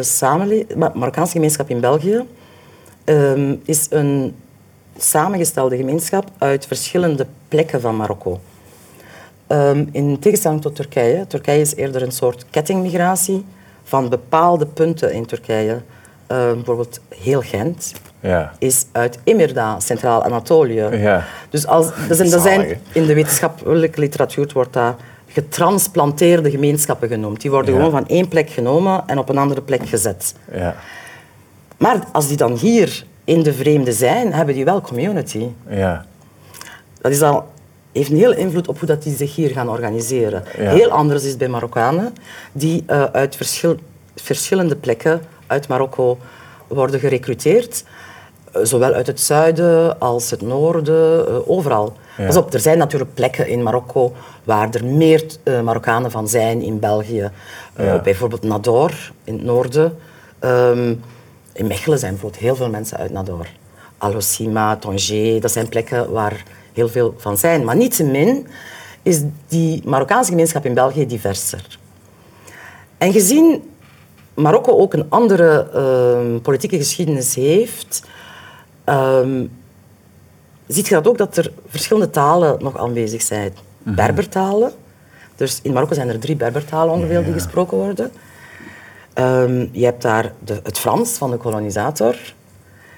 [0.00, 2.24] samenle- Ma- Marokkaanse gemeenschap in België
[3.04, 4.34] ehm, is een
[4.98, 8.40] samengestelde gemeenschap uit verschillende plekken van Marokko.
[9.46, 11.26] Ehm, in tegenstelling tot Turkije.
[11.26, 13.44] Turkije is eerder een soort kettingmigratie
[13.82, 15.82] van bepaalde punten in Turkije.
[16.26, 17.92] Ehm, bijvoorbeeld heel Gent
[18.28, 18.52] Ja.
[18.58, 20.88] is uit Imirda, Centraal-Anatolië.
[20.92, 21.24] Ja.
[21.50, 24.94] Dus als, dat zijn, dat zijn, in de wetenschappelijke literatuur wordt dat
[25.26, 27.40] getransplanteerde gemeenschappen genoemd.
[27.40, 27.76] Die worden Ja.
[27.80, 30.34] gewoon van één plek genomen en op een andere plek gezet.
[30.52, 30.74] Ja.
[31.76, 35.46] Maar als die dan hier in de vreemde zijn, hebben die wel community.
[35.68, 36.04] Ja.
[37.00, 37.48] Dat is al,
[37.92, 40.44] heeft een hele invloed op hoe dat die zich hier gaan organiseren.
[40.58, 40.70] Ja.
[40.70, 42.14] Heel anders is het bij Marokkanen,
[42.52, 43.78] die eh, uit verschil-
[44.16, 46.18] verschillende plekken uit Marokko
[46.68, 47.84] worden gerecruiteerd.
[48.62, 51.96] Zowel uit het zuiden als het noorden, eh, overal.
[52.16, 52.26] Ja.
[52.26, 54.12] Pas op, er zijn natuurlijk plekken in Marokko
[54.44, 57.30] waar er meer eh, Marokkanen van zijn in België.
[57.74, 57.98] Eh, Ja.
[57.98, 59.96] Bijvoorbeeld Nador in het noorden.
[60.38, 60.94] Ehm,
[61.52, 63.46] in Mechelen zijn bijvoorbeeld heel veel mensen uit Nador.
[63.98, 67.64] Alocima, Tanger, dat zijn plekken waar heel veel van zijn.
[67.64, 68.46] Maar niettemin
[69.02, 71.78] is die Marokkaanse gemeenschap in België diverser.
[72.98, 73.62] En gezien
[74.34, 78.02] Marokko ook een andere ehm, politieke geschiedenis heeft,
[78.84, 79.46] ehm,
[80.66, 83.52] ziet je dat ook dat er verschillende talen nog aanwezig zijn.
[83.82, 84.72] Berbertalen.
[85.36, 88.12] Dus in Marokko zijn er drie Berbertalen ongeveer die gesproken worden.
[89.14, 92.16] Ehm, je hebt daar de, het Frans van de kolonisator.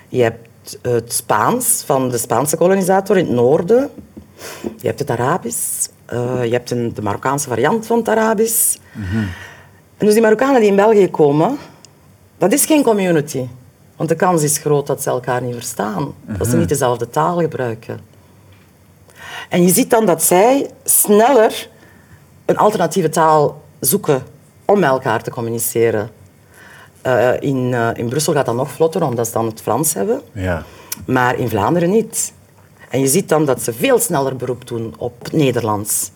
[0.08, 3.90] Je hebt het Spaans van de Spaanse kolonisator in het noorden.
[4.60, 5.88] Je hebt het Arabisch.
[6.06, 8.76] Eh, je hebt een, de Marokkaanse variant van het Arabisch.
[9.96, 11.56] En dus die Marokkanen die in België komen,
[12.38, 13.46] dat is geen community.
[13.96, 16.14] Want de kans is groot dat ze elkaar niet verstaan.
[16.26, 18.00] Dat ze niet dezelfde taal gebruiken.
[19.48, 21.68] En je ziet dan dat zij sneller
[22.44, 24.22] een alternatieve taal zoeken
[24.64, 26.10] om met elkaar te communiceren.
[27.02, 30.20] Eh, in, eh, in Brussel gaat dat nog vlotter, omdat ze dan het Frans hebben.
[30.32, 30.62] Ja.
[31.06, 32.32] Maar in Vlaanderen niet.
[32.90, 36.10] En je ziet dan dat ze veel sneller beroep doen op het Nederlands.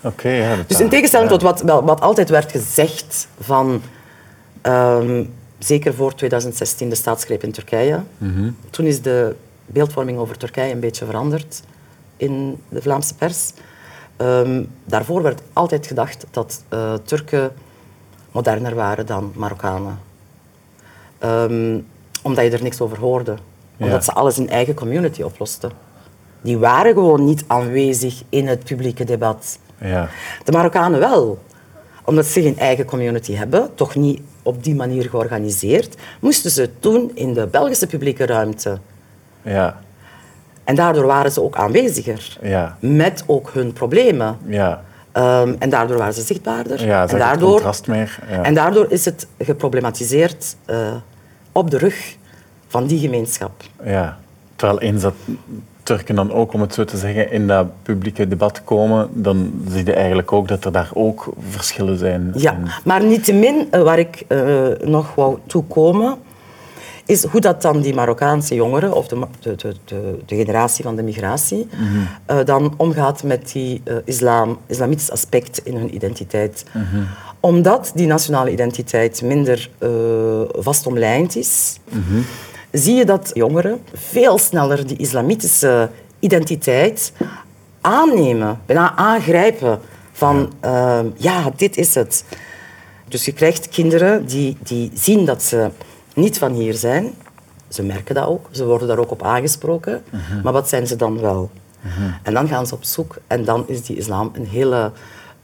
[0.00, 0.56] Oké, ja.
[0.66, 1.36] Dus in tegenstelling ja.
[1.36, 3.82] tot wat, wat altijd werd gezegd van...
[4.62, 5.24] ehm,
[5.66, 8.00] zeker voor 2016, de staatsgreep in Turkije.
[8.70, 9.34] Toen is de
[9.66, 11.62] beeldvorming over Turkije een beetje veranderd
[12.16, 13.52] in de Vlaamse pers.
[14.16, 17.52] Ehm, daarvoor werd altijd gedacht dat eh, Turken
[18.30, 19.98] moderner waren dan Marokkanen.
[21.18, 21.78] Ehm,
[22.22, 23.36] omdat je er niks over hoorde.
[23.78, 25.70] Omdat ze alles in eigen community oplosten.
[26.40, 29.58] Die waren gewoon niet aanwezig in het publieke debat.
[29.80, 30.08] Ja.
[30.44, 31.38] De Marokkanen wel.
[32.04, 36.60] Omdat ze zich een eigen community hebben, toch niet op die manier georganiseerd, moesten ze
[36.60, 38.78] het doen in de Belgische publieke ruimte.
[39.42, 39.80] Ja.
[40.64, 42.38] En daardoor waren ze ook aanweziger.
[42.42, 42.76] Ja.
[42.80, 44.38] Met ook hun problemen.
[44.46, 44.82] Ja.
[45.12, 46.86] Ehm, en daardoor waren ze zichtbaarder.
[46.86, 48.18] Ja, en, daardoor, contrast meer.
[48.30, 48.42] Ja.
[48.42, 50.94] en daardoor is het geproblematiseerd eh,
[51.52, 52.16] op de rug
[52.68, 53.62] van die gemeenschap.
[53.84, 54.18] Ja.
[54.56, 55.14] Terwijl eens dat
[55.86, 59.84] Turken dan ook, om het zo te zeggen, in dat publieke debat komen, dan zie
[59.84, 62.32] je eigenlijk ook dat er daar ook verschillen zijn.
[62.34, 66.16] Ja, maar niettemin, eh, waar ik eh, nog wou toekomen,
[67.06, 71.02] is hoe dat dan die Marokkaanse jongeren, of de, de, de, de, generatie van de
[71.02, 71.68] migratie,
[72.26, 76.64] eh, dan omgaat met die eh, islam, islamitisch aspect in hun identiteit.
[77.40, 79.90] omdat die nationale identiteit minder uh,
[80.50, 81.80] vast omlijnd is,
[82.72, 87.12] zie je dat jongeren veel sneller die islamitische identiteit
[87.80, 89.80] aannemen, bijna aangrijpen
[90.12, 92.24] van ja, uh, ja dit is het.
[93.08, 95.70] Dus je krijgt kinderen die, die zien dat ze
[96.14, 97.14] niet van hier zijn.
[97.68, 100.02] Ze merken dat ook, ze worden daar ook op aangesproken.
[100.42, 101.50] Maar wat zijn ze dan wel?
[102.22, 104.92] En dan gaan ze op zoek en dan is die islam een hele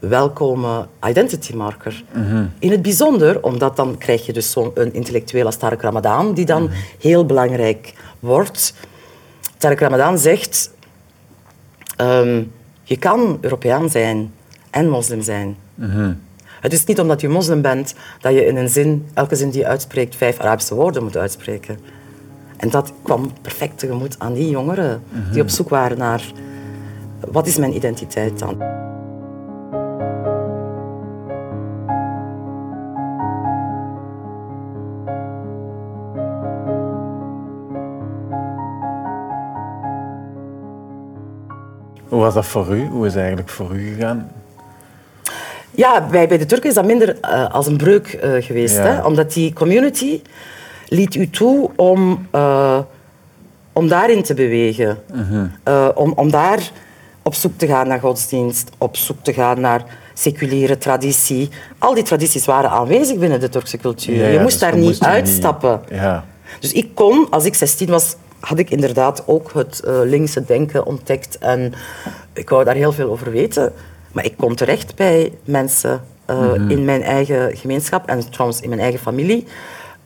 [0.07, 2.03] welkome identity marker.
[2.59, 6.69] In het bijzonder, omdat dan krijg je dus zo'n intellectueel als Tarek Ramadan, die dan
[6.99, 8.73] heel belangrijk wordt.
[9.57, 10.73] Tarek Ramadan zegt,
[12.01, 12.51] um,
[12.83, 14.33] je kan Europeaan zijn
[14.69, 15.57] en moslim zijn.
[16.61, 19.59] Het is niet omdat je moslim bent dat je in een zin, elke zin die
[19.59, 21.79] je uitspreekt, vijf Arabische woorden moet uitspreken.
[22.57, 26.31] En dat kwam perfect tegemoet aan die jongeren die op zoek waren naar
[27.31, 28.91] wat is mijn identiteit dan?
[42.13, 42.87] Hoe was dat voor u?
[42.87, 44.31] Hoe is het eigenlijk voor u gegaan?
[45.71, 48.75] Ja, bij, bij de Turken is dat minder uh, als een breuk uh, geweest.
[48.75, 48.81] Ja.
[48.81, 49.01] Hè?
[49.05, 50.21] Omdat die community
[50.87, 52.79] liet u toe om, uh,
[53.73, 54.97] om daarin te bewegen.
[55.95, 56.71] om, om daar
[57.21, 61.49] op zoek te gaan naar godsdienst, op zoek te gaan naar seculiere traditie.
[61.77, 64.15] Al die tradities waren aanwezig binnen de Turkse cultuur.
[64.15, 65.79] Ja, ja, je moest dus daar we niet uitstappen.
[65.89, 66.25] niet- ja.
[66.59, 70.85] Dus ik kon, als ik 16 was, had ik inderdaad ook het eh, linkse denken
[70.85, 71.37] ontdekt.
[71.37, 71.73] En
[72.33, 73.73] ik wou daar heel veel over weten.
[74.11, 78.81] Maar ik kon terecht bij mensen eh, in mijn eigen gemeenschap en trouwens in mijn
[78.81, 79.45] eigen familie,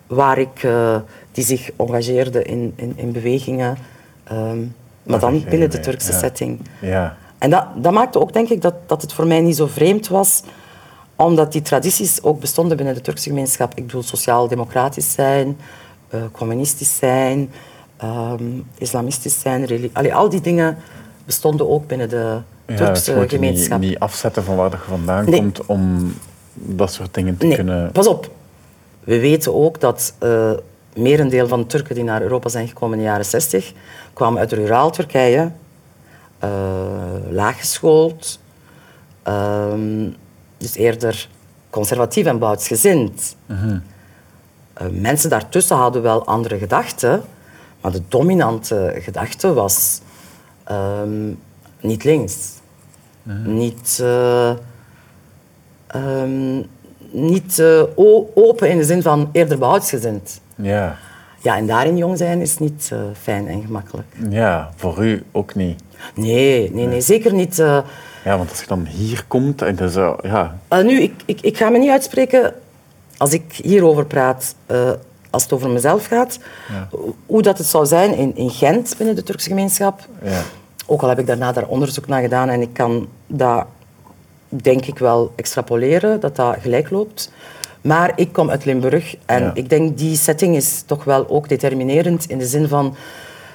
[0.08, 0.95] waar ik, eh,
[1.32, 3.78] die zich engageerden in, in, in bewegingen.
[4.23, 4.60] ehm,
[5.04, 6.17] maar dan binnen de Turkse ja.
[6.17, 6.60] setting.
[6.82, 7.17] Ja.
[7.38, 10.08] En dat, dat maakte ook, denk ik, dat, dat het voor mij niet zo vreemd
[10.08, 10.43] was,
[11.15, 13.71] omdat die tradities ook bestonden binnen de Turkse gemeenschap.
[13.76, 15.58] Ik bedoel, sociaal-democratisch zijn,
[16.32, 17.52] communistisch zijn,
[17.97, 18.43] ehm,
[18.77, 20.77] islamistisch zijn, reli- Allee, al die dingen
[21.25, 23.79] bestonden ook binnen de Ja, dus Turkse je moet je niet, gemeenschap.
[23.79, 25.39] niet afzetten van waar je vandaan Nee.
[25.39, 26.13] komt om
[26.53, 27.91] dat soort dingen te Nee, kunnen...
[27.91, 28.29] pas op.
[29.03, 30.51] We weten ook dat eh
[30.95, 33.73] merendeel van de Turken die naar Europa zijn gekomen in de jaren 60
[34.13, 35.51] kwamen uit ruraal Turkije,
[36.39, 36.49] eh
[37.29, 38.39] laaggeschoold,
[39.23, 40.10] ehm,
[40.57, 41.29] dus eerder
[41.69, 43.36] conservatief en bouwtsgezind.
[44.73, 47.21] Eh, mensen daartussen hadden wel andere gedachten,
[47.88, 50.02] maar de dominante gedachte was
[50.63, 51.30] ehm,
[51.80, 52.36] niet links.
[53.45, 54.50] Niet, eh,
[55.88, 56.62] ehm,
[57.12, 57.84] niet eh,
[58.36, 60.41] open in de zin van eerder beoudsgezind.
[60.56, 60.97] Ja.
[61.41, 64.08] Ja, en daarin jong zijn is niet eh, fijn en gemakkelijk.
[64.30, 65.82] ja, voor u ook niet.
[66.15, 67.56] Nee, nee, nee zeker niet.
[67.56, 71.41] Ja, want als je dan hier komt en dan zo, ja, Uh, nu, ik, ik,
[71.41, 72.54] ik ga me niet uitspreken
[73.17, 74.91] als ik hierover praat, uh,
[75.38, 76.39] als het over mezelf gaat,
[77.26, 80.08] hoe dat het zou zijn in, in Gent binnen de Turkse gemeenschap.
[80.23, 80.41] ja.
[80.89, 83.65] Ook al heb ik daarna daar onderzoek naar gedaan en ik kan dat,
[84.50, 87.32] denk ik wel, extrapoleren, dat dat gelijk loopt.
[87.82, 89.52] Maar ik kom uit Limburg en Ja.
[89.54, 92.95] ik denk die setting is toch wel ook determinerend in de zin van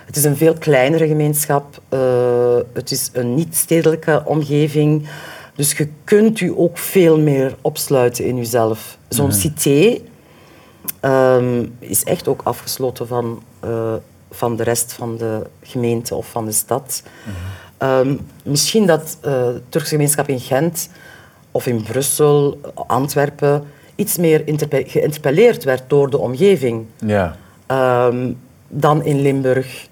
[0.07, 5.09] het is een veel kleinere gemeenschap, eh, het is een niet-stedelijke omgeving,
[5.57, 8.99] dus je kunt u ook veel meer opsluiten in jezelf.
[9.09, 9.99] Zo'n cité
[11.01, 13.95] ehm, is echt ook afgesloten van, eh,
[14.31, 17.03] van de rest van de gemeente of van de stad.
[17.79, 20.89] Ehm, misschien dat eh, de Turkse gemeenschap in Gent
[21.51, 23.65] of in Brussel, Antwerpen,
[23.95, 27.37] iets meer geïnterpelleerd werd door de omgeving ja.
[27.67, 28.33] ehm,
[28.69, 29.89] dan in Limburg.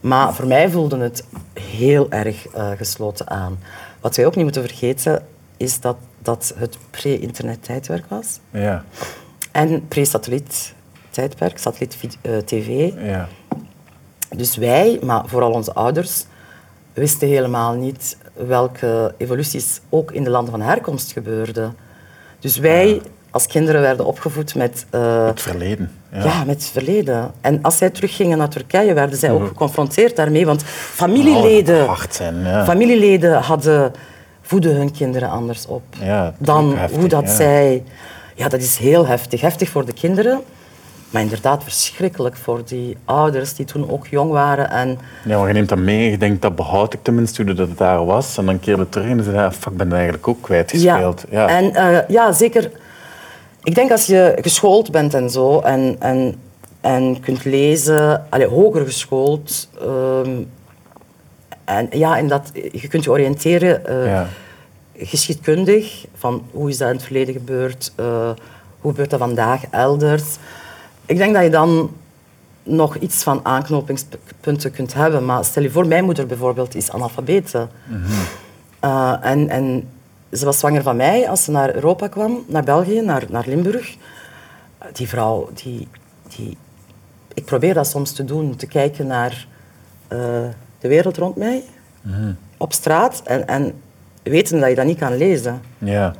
[0.00, 1.24] Maar voor mij voelde het
[1.60, 3.58] heel erg eh, gesloten aan.
[4.00, 8.40] Wat wij ook niet moeten vergeten, is dat, dat het pre-internet tijdperk was.
[8.50, 8.84] Ja,
[9.56, 10.74] En pre-satelliet
[11.10, 12.90] tijdperk, satelliet eh, tv.
[13.04, 13.28] ja.
[14.36, 16.24] Dus wij, maar vooral onze ouders,
[16.92, 21.76] wisten helemaal niet welke evoluties ook in de landen van herkomst gebeurden.
[22.40, 24.86] Dus wij als kinderen werden opgevoed met...
[24.90, 25.90] eh, Het verleden.
[26.12, 26.24] Ja.
[26.24, 26.44] ja.
[26.44, 27.30] met het verleden.
[27.40, 30.46] En als zij teruggingen naar Turkije, werden zij ook geconfronteerd daarmee.
[30.46, 32.64] Want Oh, familieleden, zijn, ja.
[32.64, 33.92] familieleden hadden,
[34.42, 35.82] voeden hun kinderen anders op.
[36.38, 37.82] Dan hoe dat zij...
[38.36, 39.40] Ja, dat is heel heftig.
[39.40, 40.40] Heftig voor de kinderen,
[41.10, 44.70] maar inderdaad verschrikkelijk voor die ouders die toen ook jong waren.
[44.70, 47.54] En Ja, maar je neemt dat mee en je denkt, dat behoud ik tenminste hoe
[47.54, 48.36] dat het daar was.
[48.38, 50.42] En dan keer je terug en zeg je, ah, fuck, ik ben dat eigenlijk ook
[50.42, 51.24] kwijtgespeeld.
[51.30, 51.48] Ja.
[51.48, 52.70] En eh, ja, zeker.
[53.62, 56.34] Ik denk als je geschoold bent en zo en, en,
[56.80, 60.30] en kunt lezen, allee, hoger geschoold, ehm,
[61.64, 63.86] en ja, en dat, je kunt je oriënteren.
[63.86, 64.26] eh, Ja.
[64.98, 68.30] Geschiedkundig, van hoe is dat in het verleden gebeurd, uh,
[68.80, 70.36] hoe gebeurt dat vandaag elders.
[71.06, 71.90] Ik denk dat je dan
[72.62, 75.24] nog iets van aanknopingspunten kunt hebben.
[75.24, 77.68] Maar stel je voor, mijn moeder bijvoorbeeld is analfabete.
[77.84, 78.04] Mm
[79.20, 79.88] en, en
[80.32, 83.96] ze was zwanger van mij als ze naar Europa kwam, naar België, naar, naar Limburg.
[84.92, 85.88] Die vrouw, die,
[86.36, 86.56] die,
[87.34, 89.46] ik probeer dat soms te doen, te kijken naar
[90.12, 90.18] uh,
[90.78, 91.62] de wereld rond mij,
[92.00, 92.32] mhm.
[92.56, 93.72] op straat, en, en
[94.30, 95.62] weten dat je dat niet kan lezen.
[95.78, 96.14] Ja.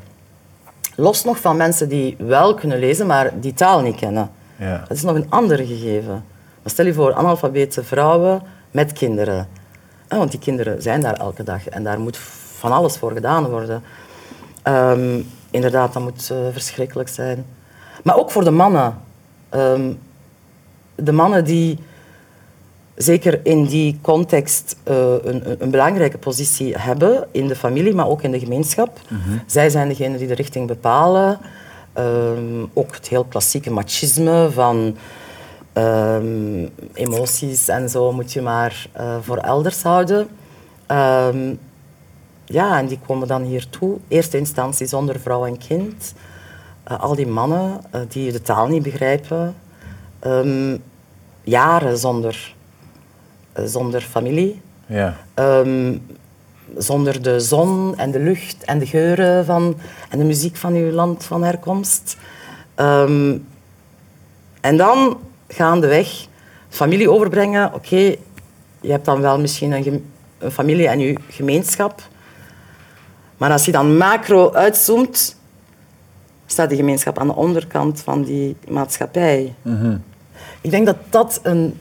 [0.94, 4.30] Los nog van mensen die wel kunnen lezen, maar die taal niet kennen.
[4.56, 4.84] Ja.
[4.88, 6.24] Dat is nog een ander gegeven.
[6.62, 9.48] Maar stel je voor, analfabete vrouwen met kinderen.
[10.08, 12.18] want die kinderen zijn daar elke dag en daar moet
[12.58, 13.82] van alles voor gedaan worden.
[14.64, 17.46] Um, inderdaad, dat moet uh, verschrikkelijk zijn.
[18.02, 18.94] Maar ook voor de mannen.
[19.54, 19.98] Um,
[20.94, 21.78] de mannen die
[22.96, 28.22] zeker in die context uh, een, een, belangrijke positie hebben in de familie, maar ook
[28.22, 29.00] in de gemeenschap.
[29.08, 29.42] Mm -hmm.
[29.46, 31.38] Zij zijn degenen die de richting bepalen.
[31.98, 34.96] Um, ook het heel klassieke machisme van
[36.92, 40.28] emoties en zo moet je maar uh, voor elders houden
[42.44, 43.96] ja, en die komen dan hier toe.
[44.08, 46.14] Eerste instantie zonder vrouw en kind.
[46.90, 49.54] Uh, al die mannen die de taal niet begrijpen.
[51.42, 52.55] Jaren zonder,
[53.64, 54.60] zonder familie.
[54.86, 55.16] Ja.
[55.34, 56.02] Um,
[56.76, 59.76] zonder de zon en de lucht en de geuren van,
[60.10, 62.16] en de muziek van uw land van herkomst.
[62.76, 63.46] Um,
[64.60, 66.26] en dan gaandeweg
[66.68, 67.74] familie overbrengen.
[67.74, 68.16] Oké,
[68.80, 72.02] je hebt dan wel misschien een, een familie en je gemeenschap.
[73.36, 75.36] Maar als je dan macro uitzoomt,
[76.46, 79.54] staat de gemeenschap aan de onderkant van die maatschappij.
[79.62, 79.96] Mhm.
[80.60, 81.78] Ik denk dat dat een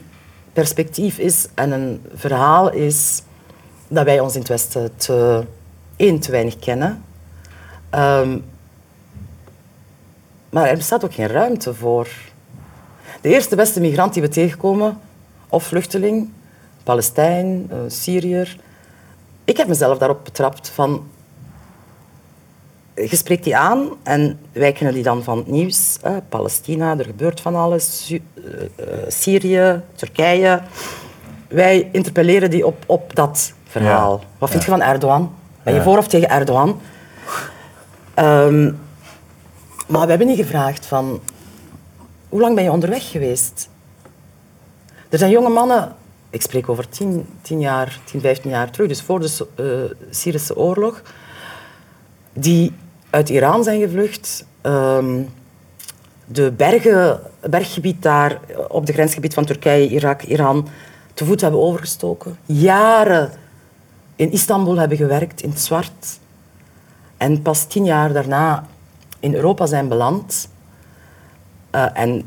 [0.56, 3.22] perspectief is en een verhaal is
[3.88, 5.44] dat wij ons in het Westen te,
[5.96, 7.04] één, te weinig kennen.
[7.94, 8.44] Um,
[10.50, 12.08] maar er bestaat ook geen ruimte voor.
[13.20, 15.00] De eerste beste migrant die we tegenkomen,
[15.48, 16.30] of vluchteling,
[16.82, 18.56] Palestijn, uh, Syriër.
[19.44, 21.06] Ik heb mezelf daarop betrapt van
[22.96, 25.98] je spreekt die aan en wij kennen die dan van het nieuws.
[26.28, 28.10] Palestina, er gebeurt van alles.
[28.10, 28.20] Uh,
[29.08, 30.62] Syrië, Turkije.
[31.48, 34.24] Wij interpelleren die op, op dat verhaal.
[34.38, 35.34] Wat vind je van Erdogan?
[35.62, 36.80] Ben je voor of tegen Erdogan?
[38.18, 38.78] Um,
[39.86, 41.20] maar we hebben niet gevraagd van...
[42.28, 43.68] Hoe lang ben je onderweg geweest?
[45.08, 45.94] Er zijn jonge mannen...
[46.30, 50.56] Ik spreek over tien, tien jaar, tien, vijftien jaar terug, dus voor de uh, Syrische
[50.56, 51.02] oorlog
[52.32, 52.72] die
[53.16, 54.46] uit Iran zijn gevlucht.
[54.62, 55.28] Um,
[56.24, 60.68] de bergen, berggebied daar op de grensgebied van Turkije, Irak, Iran
[61.14, 62.38] te voet hebben overgestoken.
[62.44, 63.30] Jaren
[64.16, 66.18] in Istanbul hebben gewerkt, in het zwart.
[67.16, 68.66] En pas tien jaar daarna
[69.20, 70.48] in Europa zijn beland.
[71.74, 72.22] Uh, en,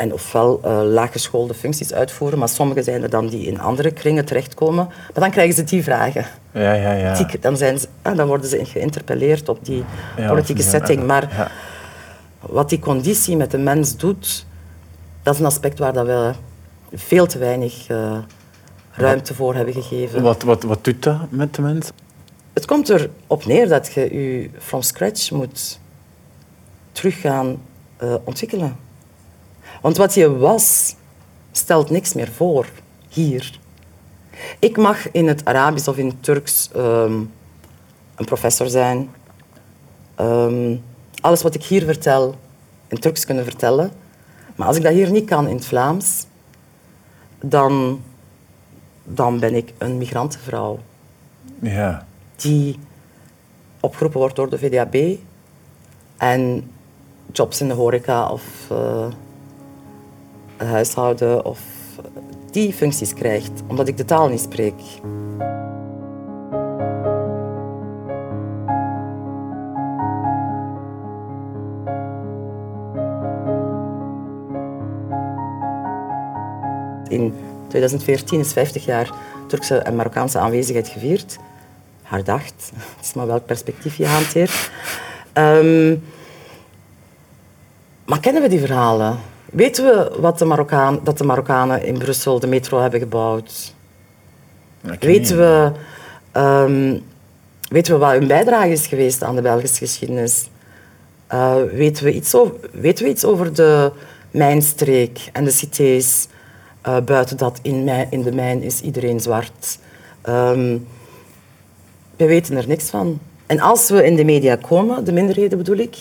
[0.00, 4.24] en ofwel uh, laaggeschoolde functies uitvoeren, maar sommigen zijn er dan die in andere kringen
[4.24, 4.84] terechtkomen.
[4.86, 6.26] Maar dan krijgen ze die vragen.
[6.52, 7.26] Ja, ja, ja.
[7.40, 9.84] Dan, zijn ze, ah, dan worden ze geïnterpelleerd op die
[10.26, 11.06] politieke setting.
[11.06, 11.52] Maar
[12.40, 14.46] wat die conditie met de mens doet,
[15.22, 16.32] dat is een aspect waar dat we
[16.92, 18.18] veel te weinig uh,
[18.90, 20.22] ruimte voor hebben gegeven.
[20.22, 21.90] Wat, wat, wat doet dat met de mens?
[22.52, 25.78] Het komt erop neer dat je je from scratch moet
[26.92, 27.62] terug gaan
[28.02, 28.88] uh, ontwikkelen.
[29.80, 30.94] Want wat je was,
[31.52, 32.66] stelt niks meer voor
[33.08, 33.58] hier.
[34.58, 37.32] Ik mag in het Arabisch of in het Turks um,
[38.14, 39.10] een professor zijn.
[40.20, 40.82] Um,
[41.20, 42.34] alles wat ik hier vertel,
[42.88, 43.90] in Turks kunnen vertellen.
[44.56, 46.26] Maar als ik dat hier niet kan in het Vlaams,
[47.40, 48.02] dan,
[49.04, 50.78] dan ben ik een migrantenvrouw.
[51.58, 52.06] Ja.
[52.36, 52.78] Die
[53.80, 55.18] opgeroepen wordt door de VDAB
[56.16, 56.70] en
[57.32, 59.06] jobs in de horeca of uh,
[60.66, 61.60] huishouden of
[62.50, 64.74] die functies krijgt, omdat ik de taal niet spreek.
[77.08, 77.34] In
[77.68, 79.10] 2014 is 50 jaar
[79.46, 81.38] Turkse en Marokkaanse aanwezigheid gevierd.
[82.02, 82.72] Herdacht.
[82.96, 84.70] Het is maar welk perspectief je hanteert.
[85.34, 86.02] Um,
[88.04, 89.18] maar kennen we die verhalen?
[89.50, 93.74] Weten we wat de Marokkaan, dat de Marokkanen in Brussel de metro hebben gebouwd?
[95.00, 95.72] Weten we,
[96.40, 97.02] um,
[97.68, 100.48] weten we wat hun bijdrage is geweest aan de Belgische geschiedenis?
[101.32, 103.92] Uh, weten, we iets over, weten we iets over de
[104.30, 106.26] mijnstreek en de cités?
[106.86, 109.78] Uh, buiten dat in, mijn, in, de mijn is iedereen zwart.
[110.28, 110.86] Um,
[112.16, 113.18] we weten er niks van.
[113.46, 115.96] En als we in de media komen, de minderheden bedoel ik,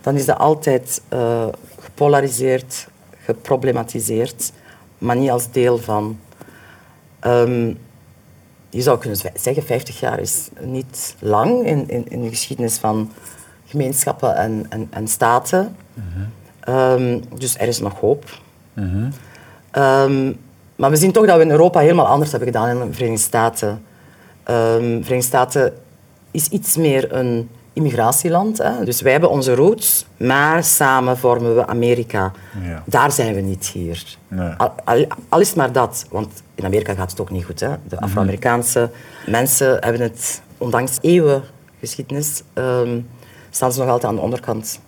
[0.00, 1.46] dan is dat altijd uh,
[1.94, 2.88] gepolariseerd,
[3.24, 4.52] geproblematiseerd,
[4.98, 6.18] maar niet als deel van.
[7.20, 7.72] Ehm,
[8.70, 13.12] je zou kunnen zeggen, 50 jaar is niet lang in, in, in de geschiedenis van
[13.66, 15.76] gemeenschappen en, en, en staten.
[16.60, 18.24] Ehm, dus er is nog hoop.
[19.70, 20.32] Ehm,
[20.76, 22.94] maar we zien toch dat we in Europa helemaal anders hebben gedaan dan in de
[22.94, 23.84] Verenigde Staten.
[24.44, 25.72] Verenigde Staten
[26.30, 28.58] is iets meer een immigratieland.
[28.58, 28.84] Hè.
[28.84, 32.32] Dus wij hebben onze roots, maar samen vormen we Amerika.
[32.62, 32.82] Ja.
[32.86, 34.16] Daar zijn we niet hier.
[34.28, 34.52] Nee.
[34.84, 37.60] Al, al, is maar dat, want in Amerika gaat het ook niet goed.
[37.60, 37.68] Hè.
[37.88, 38.04] De mhm.
[38.04, 38.90] Afro-Amerikaanse
[39.26, 41.42] mensen hebben het, ondanks eeuwen
[41.80, 43.08] geschiedenis, um,
[43.50, 44.80] staan ze nog altijd aan de onderkant.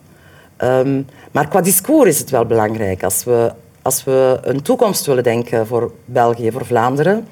[0.59, 3.03] Um, maar qua discours is het wel belangrijk.
[3.03, 7.27] Als we, als we een toekomst willen denken voor België, voor Vlaanderen,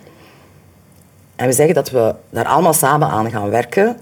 [1.36, 3.96] en we zeggen dat we daar allemaal samen aan gaan werken,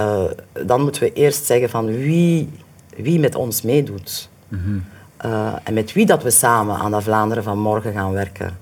[0.00, 0.24] uh,
[0.66, 2.50] dan moeten we eerst zeggen van wie,
[2.96, 4.28] wie met ons meedoet.
[4.48, 4.84] Mm
[5.24, 8.58] uh, en met wie dat we samen aan dat Vlaanderen van morgen gaan werken.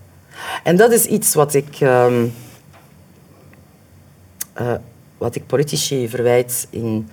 [0.63, 2.33] En dat is iets wat ik, um,
[4.61, 4.73] uh,
[5.19, 7.09] wat ik politici verwijt in,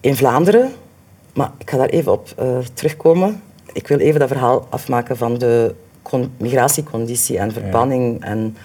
[0.00, 0.72] in Vlaanderen.
[1.34, 2.28] Maar ik ga daar even op
[2.72, 3.42] terugkomen.
[3.72, 5.74] Ik wil even dat verhaal afmaken van de
[6.36, 8.26] migratieconditie en verbanning ja.
[8.26, 8.56] en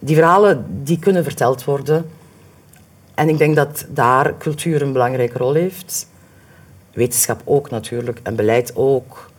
[0.00, 2.10] die verhalen die kunnen verteld worden.
[3.14, 6.08] En ik denk dat daar cultuur een belangrijke rol heeft.
[6.92, 9.30] Wetenschap ook natuurlijk en beleid ook.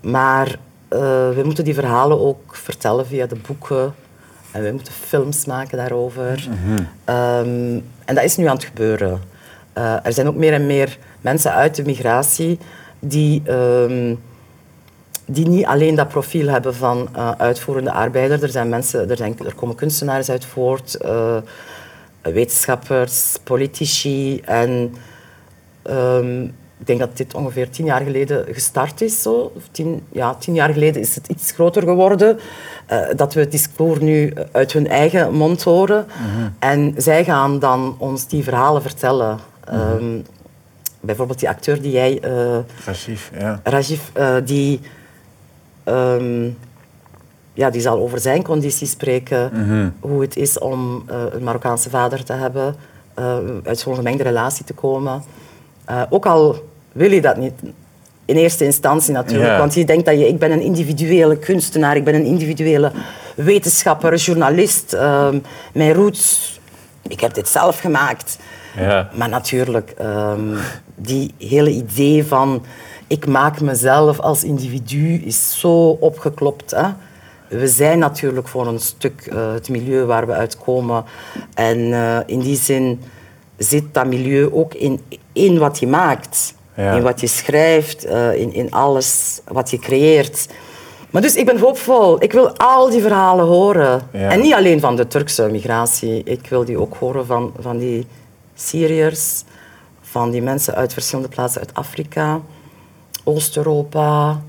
[0.00, 0.98] Maar uh,
[1.30, 3.94] we moeten die verhalen ook vertellen via de boeken.
[4.50, 6.48] En we moeten films maken daarover.
[6.48, 6.82] Mhm.
[7.04, 9.20] Ehm, en dat is nu aan het gebeuren.
[9.78, 12.58] Uh, er zijn ook meer en meer mensen uit de migratie
[12.98, 14.20] die um,
[15.26, 18.42] die niet alleen dat profiel hebben van uh, uitvoerende arbeider.
[18.42, 21.36] Er, zijn mensen, er, zijn, er komen kunstenaars uit voort, uh,
[22.22, 24.40] wetenschappers, politici.
[24.40, 24.94] En
[25.90, 26.42] um,
[26.78, 29.22] ik denk dat dit ongeveer tien jaar geleden gestart is.
[29.22, 29.52] Zo.
[29.70, 32.38] Tien, ja, tien jaar geleden is het iets groter geworden.
[32.92, 36.06] Uh, dat we het discours nu uit hun eigen mond horen.
[36.08, 36.54] -hmm.
[36.58, 39.38] En zij gaan dan ons die verhalen vertellen.
[39.64, 39.80] -hmm.
[39.80, 40.24] um,
[41.00, 42.20] bijvoorbeeld die acteur die jij...
[42.84, 43.60] Rajif, ja.
[43.62, 44.12] Rajif,
[44.44, 44.80] die
[45.88, 46.56] Um,
[47.52, 51.90] ja, die zal over zijn conditie spreken, mm hoe het is om uh, een Marokkaanse
[51.90, 52.76] vader te hebben,
[53.18, 55.22] uh, uit zo'n gemengde relatie te komen.
[55.90, 57.52] Uh, ook al wil je dat niet
[58.24, 59.58] in eerste instantie natuurlijk, yeah.
[59.58, 62.92] want je denkt dat je, ik ben een individuele kunstenaar, ik ben een individuele
[63.34, 65.38] wetenschapper, journalist, ehm,
[65.72, 66.60] mijn roots,
[67.08, 68.38] ik heb dit zelf gemaakt.
[68.76, 69.12] Yeah.
[69.14, 70.56] Maar natuurlijk, um,
[70.94, 72.64] die hele idee van
[73.06, 76.70] ik maak mezelf als individu is zo opgeklopt.
[76.70, 76.88] Hè?
[77.48, 81.04] We zijn natuurlijk voor een stuk uh, het milieu waar we uitkomen.
[81.54, 83.00] En uh, in die zin
[83.56, 85.00] zit dat milieu ook in,
[85.32, 86.54] in wat je maakt.
[86.74, 86.92] Ja.
[86.92, 90.48] In wat je schrijft, uh, in, in alles wat je creëert.
[91.10, 92.22] Maar dus ik ben hoopvol.
[92.22, 94.02] Ik wil al die verhalen horen.
[94.12, 94.30] Ja.
[94.30, 96.22] En niet alleen van de Turkse migratie.
[96.24, 98.06] Ik wil die ook horen van, van die
[98.54, 99.44] Syriërs,
[100.00, 102.40] van die mensen uit verschillende plaatsen uit Afrika.
[103.26, 104.40] Oost-Europa,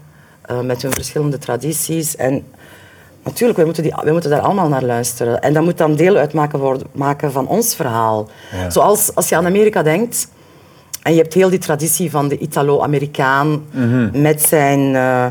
[0.51, 2.15] uh, met hun verschillende tradities.
[2.15, 2.45] En
[3.23, 5.41] natuurlijk, wij moeten, die, wij moeten daar allemaal naar luisteren.
[5.41, 8.27] En dat moet dan deel uitmaken worden, maken van ons verhaal.
[8.51, 8.69] Ja.
[8.69, 10.27] Zoals als je aan Amerika denkt,
[11.03, 14.21] en je hebt heel die traditie van de Italo-Amerikaan mm -hmm.
[14.21, 15.25] met zijn uh,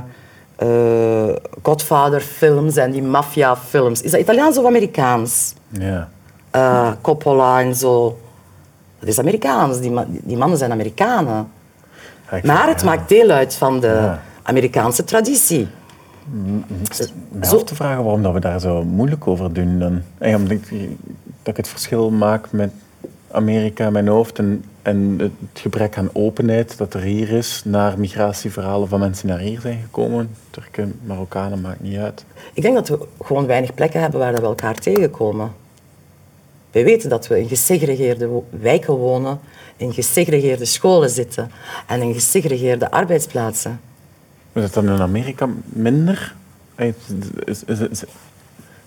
[0.63, 4.03] uh, Godfather-films en die maffia-films.
[4.03, 5.55] Is dat Italiaans of Amerikaans?
[5.69, 6.09] Ja.
[6.57, 8.19] Uh, Coppola en zo.
[8.99, 9.81] Dat is Amerikaans.
[9.81, 11.51] Die, die mannen zijn Amerikanen.
[12.43, 15.69] Maar het maakt deel uit van de Amerikaanse traditie.
[17.29, 19.79] Mij zo te vragen waarom dat we daar zo moeilijk over doen.
[19.79, 20.03] Dan.
[20.19, 20.51] dat
[21.43, 22.71] ik het verschil maak met
[23.31, 27.99] Amerika in mijn hoofd en, en het gebrek aan openheid dat er hier is naar
[27.99, 30.31] migratieverhalen van mensen die naar hier zijn gekomen.
[30.51, 32.25] Turken, Marokkanen, maakt niet uit.
[32.55, 35.53] Ik denk dat we gewoon weinig plekken hebben waar we elkaar tegenkomen.
[36.77, 39.41] Wij weten dat we in gesegregeerde wijken wonen,
[39.77, 41.51] in gesegregeerde scholen zitten
[41.87, 43.81] en in gesegregeerde arbeidsplaatsen.
[44.53, 46.35] Is dat dan in Amerika minder?
[46.77, 46.95] Is,
[47.45, 48.01] is, is, is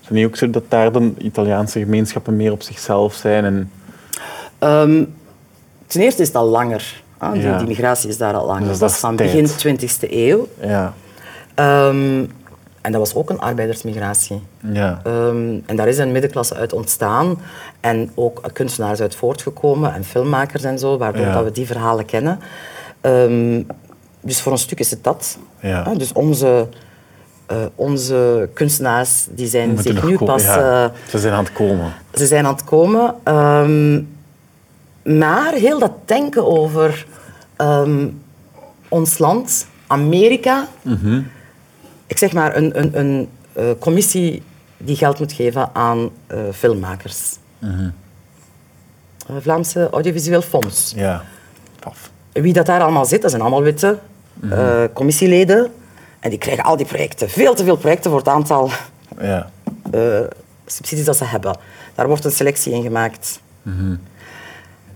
[0.00, 3.44] het niet ook zo dat daar dan Italiaanse gemeenschappen meer op zichzelf zijn?
[3.44, 3.70] En...
[4.68, 5.14] Um,
[5.86, 7.02] ten eerste is het al langer.
[7.18, 7.58] Ah, die, ja.
[7.58, 8.68] die, migratie is daar al langer.
[8.68, 10.48] Dus dat, is van begin 20e eeuw.
[10.60, 10.94] Ja.
[11.88, 12.30] Um,
[12.80, 14.42] en dat was ook een arbeidersmigratie.
[14.72, 15.00] Ja.
[15.06, 17.40] Um, en daar is een middenklasse uit ontstaan.
[17.80, 21.32] En ook kunstenaars uit voortgekomen en filmmakers en zo, waardoor ja.
[21.32, 22.38] dat we die verhalen kennen.
[23.00, 23.66] Um,
[24.20, 25.38] dus voor een stuk is het dat.
[25.60, 25.94] Ja.
[25.94, 26.68] Dus onze,
[27.52, 30.44] uh, onze kunstenaars die zijn zich nu pas...
[30.44, 30.92] Ja.
[31.08, 31.92] Ze zijn aan het komen.
[32.14, 33.14] ze zijn aan het komen.
[33.22, 34.02] Ehm,
[35.18, 37.06] maar heel dat denken over
[37.56, 38.08] ehm,
[38.88, 40.68] ons land, Amerika.
[42.10, 44.42] Ik zeg maar een, een, een eh, commissie
[44.76, 47.36] die geld moet geven aan eh, filmmakers.
[47.60, 47.68] Eh,
[49.40, 50.92] Vlaamse Audiovisueel Fonds.
[50.96, 51.22] Ja.
[51.80, 52.10] Paf.
[52.32, 53.98] Wie dat daar allemaal zit, dat zijn allemaal witte
[54.50, 55.70] eh, commissieleden.
[56.20, 58.70] En die krijgen al die projecten, veel te veel projecten voor het aantal
[59.20, 59.50] Ja.
[60.66, 61.56] subsidies dat ze hebben.
[61.94, 63.40] Daar wordt een selectie in gemaakt.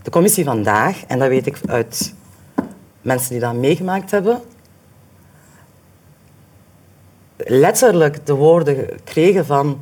[0.02, 2.14] De commissie vandaag, en dat weet ik uit
[3.02, 4.40] mensen die dat meegemaakt hebben,
[7.36, 9.80] letterlijk de woorden kregen van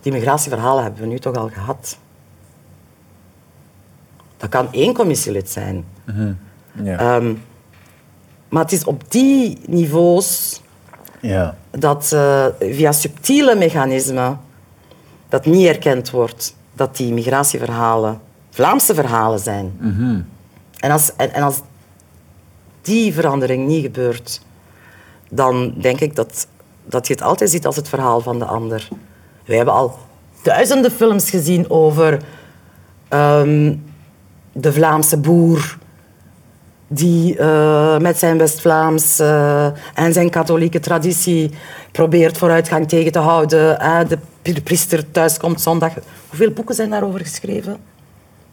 [0.00, 1.98] die migratieverhalen hebben we nu toch al gehad.
[4.36, 5.84] Dat kan één commissielid zijn.
[6.82, 6.98] Ja.
[6.98, 7.34] Ehm,
[8.48, 10.60] maar het is op die niveaus
[11.20, 11.56] ja.
[11.70, 14.40] dat eh, via subtiele mechanismen
[15.28, 18.20] dat niet erkend wordt dat die migratieverhalen
[18.50, 19.72] Vlaamse verhalen zijn.
[20.78, 21.60] en, als, en, en als
[22.82, 24.40] die verandering niet gebeurt,
[25.30, 26.46] dan denk ik dat,
[26.88, 28.88] dat je het altijd ziet als het verhaal van de ander.
[29.44, 29.98] Wij hebben al
[30.42, 32.18] duizenden films gezien over
[33.08, 33.74] ehm,
[34.52, 35.78] de Vlaamse boer
[36.88, 41.50] die eh, met zijn West-Vlaams eh, en zijn katholieke traditie
[41.92, 43.78] probeert vooruitgang tegen te houden.
[44.08, 45.92] de pri- priester thuiskomt zondag.
[46.28, 47.76] Hoeveel boeken zijn daarover geschreven?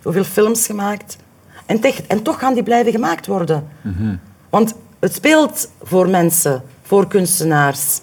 [0.04, 1.18] Hoeveel films gemaakt?
[1.66, 3.68] En, en toch gaan die blijven gemaakt worden.
[4.50, 8.00] Want het speelt voor mensen, voor kunstenaars.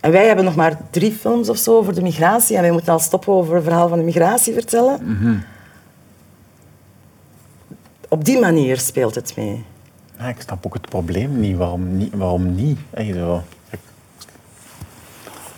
[0.00, 2.56] En wij hebben nog maar drie films of zo over de migratie.
[2.56, 5.00] En wij moeten al stoppen over het verhaal van de migratie vertellen.
[8.08, 9.64] Op die manier speelt het mee.
[10.18, 11.56] Ja, ik snap ook het probleem niet.
[11.56, 12.14] Waarom niet?
[12.14, 12.78] Waarom niet?
[12.90, 13.42] Echt zo.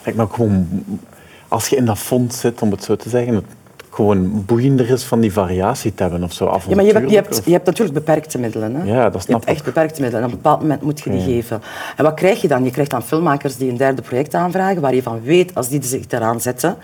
[0.05, 0.85] Gewoon,
[1.49, 3.45] als je in dat fonds zit, om het zo te zeggen,
[3.91, 6.45] gewoon boeiender is van die variatie te hebben of zo.
[6.69, 8.75] Ja, maar je hebt, je, hebt, je hebt natuurlijk beperkte middelen.
[8.75, 8.83] Hè?
[8.93, 9.65] Ja, dat je snap hebt echt ik.
[9.65, 10.25] beperkte middelen.
[10.25, 11.25] En op een bepaald moment moet je die Ja.
[11.25, 11.63] geven.
[11.97, 12.65] En wat krijg je dan?
[12.65, 15.83] Je krijgt dan filmmakers die een derde project aanvragen, waar je van weet, als die
[15.85, 16.77] zich eraan zetten,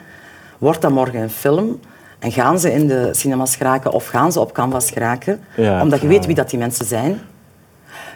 [0.59, 1.81] wordt dat morgen een film.
[2.19, 5.41] En gaan ze in de cinemas geraken of gaan ze op canvas geraken?
[5.57, 7.21] Ja, omdat je weet wie dat die mensen zijn.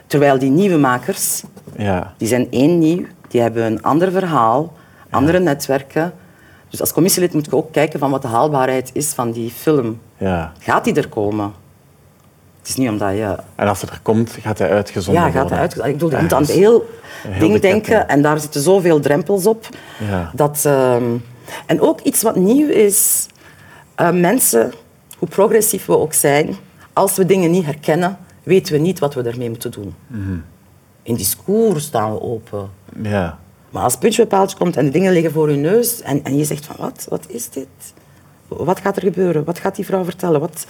[0.07, 1.43] Terwijl die nieuwe makers,
[1.76, 2.14] Ja.
[2.16, 4.72] die zijn één nieuw, die hebben een ander verhaal,
[5.11, 6.12] andere netwerken.
[6.70, 10.00] Dus als commissielid moet je ook kijken van wat de haalbaarheid is van die film.
[10.16, 10.52] ja.
[10.58, 11.52] Gaat die er komen?
[12.58, 13.36] Het is niet omdat je...
[13.54, 15.58] En als het er komt, gaat hij uitgezonden Ja, gaat worden.
[15.58, 15.86] hij uit.
[15.86, 16.88] Ik bedoel, je moet aan het heel
[17.28, 19.68] heel ding de denken en daar zitten zoveel drempels op.
[20.08, 20.30] Ja.
[20.34, 21.04] Dat, ehm,
[21.66, 23.26] en ook iets wat nieuw is,
[23.94, 24.72] eh, mensen,
[25.18, 26.56] hoe progressief we ook zijn,
[26.92, 29.94] als we dingen niet herkennen, weten we niet wat we ermee moeten doen.
[30.06, 30.36] Mhm.
[31.02, 32.70] In discours staan we open.
[33.02, 33.38] Ja.
[33.70, 36.36] Maar als puntje bij paaltje komt en de dingen liggen voor je neus en, en
[36.36, 37.68] je zegt van wat, wat is dit?
[38.48, 39.44] Wat gaat er gebeuren?
[39.44, 40.40] Wat gaat die vrouw vertellen?
[40.40, 40.66] Wat...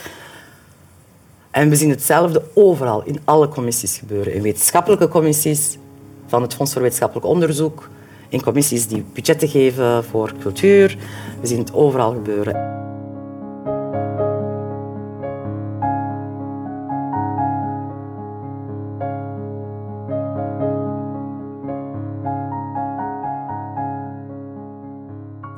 [1.50, 4.34] En we zien hetzelfde overal, in alle commissies gebeuren.
[4.34, 5.78] In wetenschappelijke commissies
[6.26, 7.88] van het Fonds voor Wetenschappelijk Onderzoek,
[8.28, 10.98] in commissies die budgetten geven voor cultuur.
[11.40, 12.79] We zien het overal gebeuren.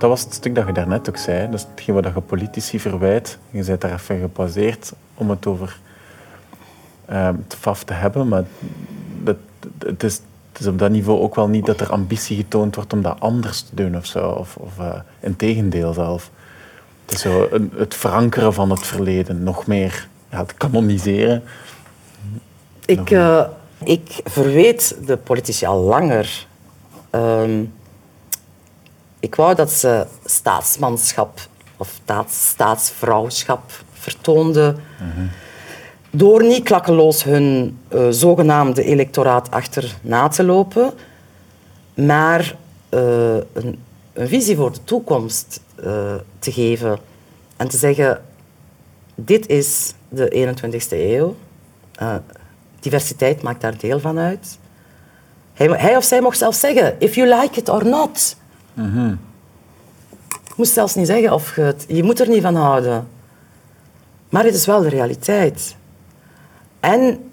[0.02, 1.50] Dat was het stuk dat je daarnet ook zei.
[1.50, 3.38] Dat is hetgeen wat je politici verwijt.
[3.50, 4.30] Je bent daar even
[5.14, 5.78] om het over
[7.06, 8.28] ehm, het FAF te hebben.
[8.28, 8.44] Maar
[9.22, 9.36] dat,
[9.78, 10.20] het, is,
[10.52, 13.20] het is op dat niveau ook wel niet dat er ambitie getoond wordt om dat
[13.20, 14.28] anders te doen of zo.
[14.28, 16.30] Of, of eh, in tegendeel zelf.
[17.04, 19.42] Het is zo het verankeren van het verleden.
[19.42, 21.42] Nog meer ja, het kanoniseren.
[22.84, 23.44] Ik, eh,
[23.84, 26.46] ik verweet de politici al langer.
[27.10, 27.64] Ehm,
[29.22, 31.40] ik wou dat ze staatsmanschap
[31.76, 34.76] of staats, staatsvrouwschap vertoonden.
[36.10, 40.92] Door niet klakkeloos hun eh, zogenaamde electoraat achterna te lopen,
[41.94, 42.56] maar
[42.88, 43.78] eh, een,
[44.12, 46.98] een visie voor de toekomst eh, te geven.
[47.56, 48.20] En te zeggen,
[49.14, 51.36] dit is de 21ste eeuw.
[52.80, 54.58] Diversiteit maakt daar deel van uit.
[55.52, 58.40] Hij, hij of zij mocht zelfs zeggen, if you like it or not.
[58.74, 61.84] Je moest zelfs niet zeggen of je het...
[61.88, 63.08] Je moet er niet van houden.
[64.28, 65.76] Maar het is wel de realiteit.
[66.80, 67.30] En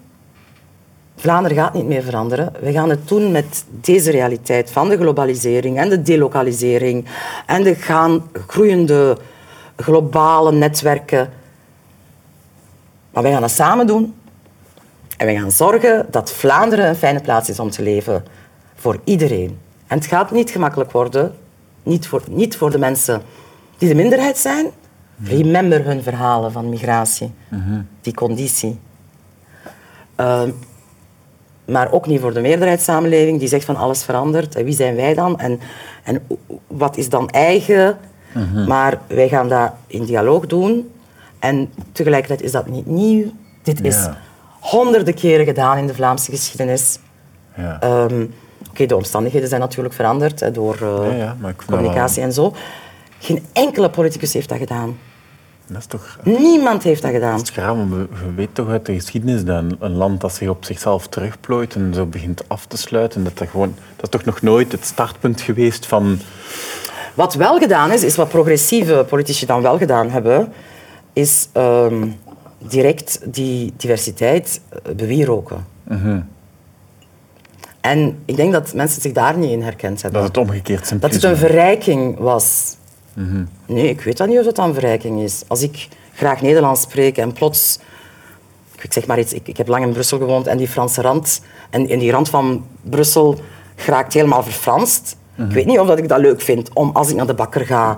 [1.20, 2.52] Vlaanderen gaat niet meer veranderen.
[2.60, 7.06] We gaan het doen met deze realiteit van de globalisering en de delokalisering
[7.46, 7.74] en de
[8.46, 9.18] groeiende
[9.76, 11.30] globale netwerken.
[13.10, 14.14] Maar wij gaan dat samen doen.
[15.16, 18.24] En we gaan zorgen dat Vlaanderen een fijne plaats is om te leven
[18.74, 19.58] voor iedereen.
[19.90, 21.34] En het gaat niet gemakkelijk worden,
[21.82, 23.22] niet voor, niet voor de mensen
[23.78, 24.66] die de minderheid zijn,
[25.24, 27.32] remember hun verhalen van migratie,
[28.00, 28.78] die conditie.
[30.14, 30.50] Ehm,
[31.64, 34.54] maar ook niet voor de meerderheidssamenleving die zegt van alles verandert.
[34.54, 35.38] En wie zijn wij dan?
[35.38, 35.60] En,
[36.04, 36.26] en
[36.66, 37.98] wat is dan eigen?
[38.66, 40.90] Maar wij gaan dat in dialoog doen.
[41.38, 43.32] En tegelijkertijd is dat niet nieuw.
[43.62, 44.08] Dit is
[44.60, 46.98] honderden keren gedaan in de Vlaamse geschiedenis.
[47.56, 47.80] Ja.
[47.80, 48.26] Ehm,
[48.70, 52.54] Oké, de omstandigheden zijn natuurlijk veranderd hè, door eh, Ja, ja, maar communicatie en zo.
[53.18, 54.98] Geen enkele politicus heeft dat gedaan.
[55.66, 56.18] Dat is toch...
[56.22, 57.32] Niemand heeft dat gedaan.
[57.32, 60.48] Het is graag, maar je weet toch uit de geschiedenis dat een, land dat zich
[60.48, 64.24] op zichzelf terugplooit en zo begint af te sluiten, dat, dat, gewoon, dat is toch
[64.24, 66.18] nog nooit het startpunt geweest van...
[67.14, 70.52] Wat wel gedaan is, is wat progressieve politici dan wel gedaan hebben,
[71.12, 72.08] is ehm,
[72.58, 75.66] direct die diversiteit eh, bewieroken.
[77.80, 80.20] En ik denk dat mensen zich daar niet in herkend hebben.
[80.20, 82.76] Dat het omgekeerd Dat simplisme het een verrijking was.
[83.66, 85.42] Nee, ik weet dat niet of het een verrijking is.
[85.46, 87.78] Als ik graag Nederlands spreek en plots...
[88.82, 91.40] Ik zeg maar iets, ik, ik heb lang in Brussel gewoond en die Franse rand...
[91.70, 93.38] En in die rand van Brussel
[93.76, 95.16] geraakt helemaal verfranst.
[95.36, 97.66] Ik weet niet of dat ik dat leuk vind om, als ik naar de bakker
[97.66, 97.96] ga,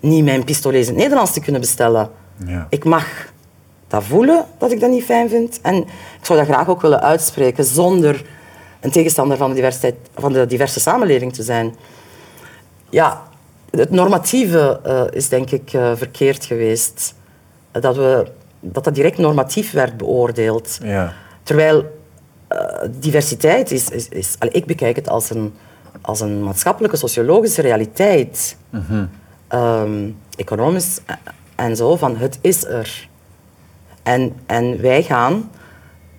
[0.00, 2.10] niet mijn pistolet in het Nederlands te kunnen bestellen.
[2.46, 2.66] Ja.
[2.70, 3.06] Ik mag
[3.88, 5.58] dat voelen, dat ik dat niet fijn vind.
[5.62, 5.74] En
[6.20, 8.24] ik zou dat graag ook willen uitspreken zonder
[8.80, 11.74] een tegenstander van de, diversiteit, van de diverse samenleving te zijn.
[12.90, 13.22] Ja,
[13.70, 17.14] het normatieve eh, is denk ik eh, verkeerd geweest.
[17.70, 18.26] Dat, we,
[18.60, 20.78] dat dat direct normatief werd beoordeeld.
[20.82, 21.12] Ja.
[21.42, 21.98] Terwijl
[22.48, 23.88] eh, diversiteit is...
[23.88, 25.54] is, is allee, ik bekijk het als een,
[26.00, 28.56] als een maatschappelijke, sociologische realiteit.
[29.48, 31.00] Ehm, economisch
[31.54, 33.08] en zo, van het is er.
[34.02, 35.50] En, en wij gaan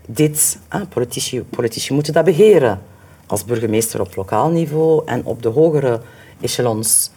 [0.08, 0.60] dit...
[0.68, 2.82] ah, politici, politici moeten dat beheren.
[3.26, 6.02] Als burgemeester op lokaal niveau en op de hogere
[6.42, 7.12] echelons.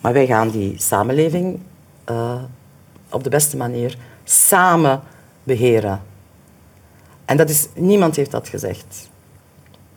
[0.00, 1.60] Maar wij gaan die samenleving
[2.04, 2.42] eh,
[3.10, 5.00] op de beste manier samen
[5.42, 6.02] beheren.
[7.24, 9.08] En dat is, niemand heeft dat gezegd.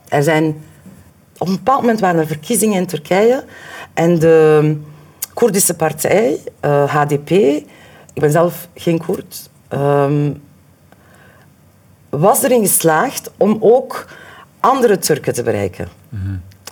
[0.07, 0.63] Er zijn,
[1.37, 3.43] op een bepaald moment waren er verkiezingen in Turkije
[3.93, 4.77] en de
[5.33, 7.29] Koerdische partij, eh, HDP,
[8.13, 10.31] ik ben zelf geen Koerd, ehm,
[12.11, 14.05] was erin geslaagd om ook
[14.59, 15.87] andere Turken te bereiken.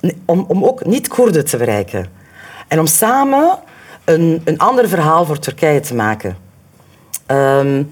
[0.01, 2.05] Nee, Om, om ook niet-Koerden te bereiken.
[2.67, 3.59] En om samen
[4.05, 6.37] een, een ander verhaal voor Turkije te maken.
[7.25, 7.83] Ehm,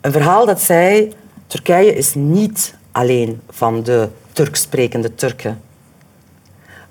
[0.00, 1.12] een verhaal dat zei,
[1.46, 5.60] Turkije is niet alleen van de Turks sprekende Turken.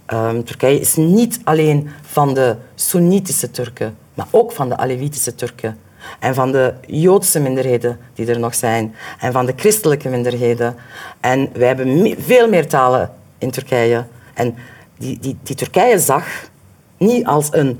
[0.06, 5.78] Ehm, Turkije is niet alleen van de Soenitische Turken, maar ook van de Alevitische Turken.
[6.20, 8.96] En van de Joodse minderheden die er nog zijn.
[9.20, 10.76] En van de christelijke minderheden.
[11.20, 14.06] En wij hebben me- veel meer talen in Turkije.
[14.34, 14.56] En
[14.98, 16.26] die, die, die Turkije zag
[16.98, 17.80] niet als een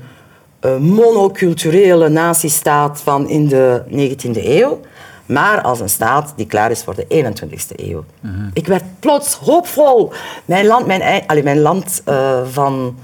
[0.60, 4.80] eh, monoculturele nazistaat van in de 19e eeuw,
[5.26, 8.04] maar als een staat die klaar is voor de 21e eeuw.
[8.52, 10.12] Ik werd plots hoopvol.
[10.44, 12.96] Mijn land, mijn, allee, mijn land eh, van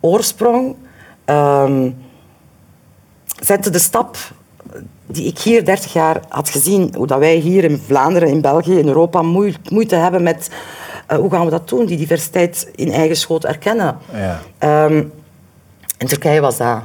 [0.00, 0.76] oorsprong
[1.24, 1.90] ehm,
[3.40, 4.16] zette de stap
[5.06, 8.78] die ik hier 30 jaar had gezien, hoe dat wij hier in Vlaanderen, in België,
[8.78, 10.50] in Europa moe- moeite hebben met
[11.06, 13.98] eh, hoe gaan we dat doen, die diversiteit in eigen schoot erkennen.
[14.12, 14.40] Ja.
[14.58, 15.04] Ehm,
[15.98, 16.82] in Turkije was dat,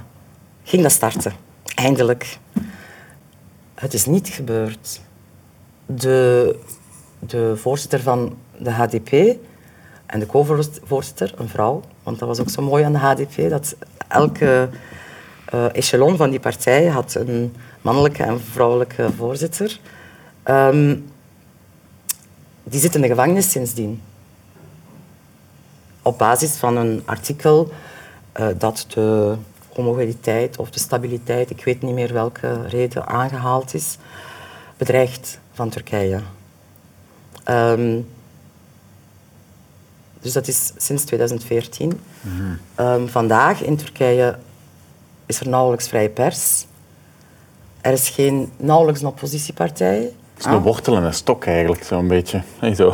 [0.63, 1.34] ging dat starten,
[1.76, 2.38] eindelijk.
[3.76, 5.01] Het is niet gebeurd.
[5.86, 6.55] De,
[7.20, 9.11] de voorzitter van de HDP
[10.05, 13.76] en de co-voorzitter, een vrouw, want dat was ook zo mooi aan de HDP, dat
[14.07, 14.70] elke
[15.45, 19.80] eh, echelon van die partij had een mannelijke en vrouwelijke voorzitter.
[20.43, 20.95] Ehm,
[22.63, 24.01] die zit in de gevangenis sindsdien.
[26.01, 27.71] Op basis van een artikel
[28.32, 29.36] eh, dat de
[29.73, 33.97] homogeniteit of de stabiliteit, ik weet niet meer welke reden aangehaald is,
[34.78, 36.21] bedreigt van Turkije.
[37.43, 37.99] Ehm,
[40.21, 41.99] dus dat is sinds 2014.
[42.75, 44.38] Ehm, vandaag in Turkije
[45.25, 46.65] is er nauwelijks vrije pers.
[47.88, 49.98] Er is geen, nauwelijks een oppositiepartij.
[50.34, 52.42] Het is een wortel en een stok eigenlijk, zo'n beetje.
[52.60, 52.94] Hey, zo.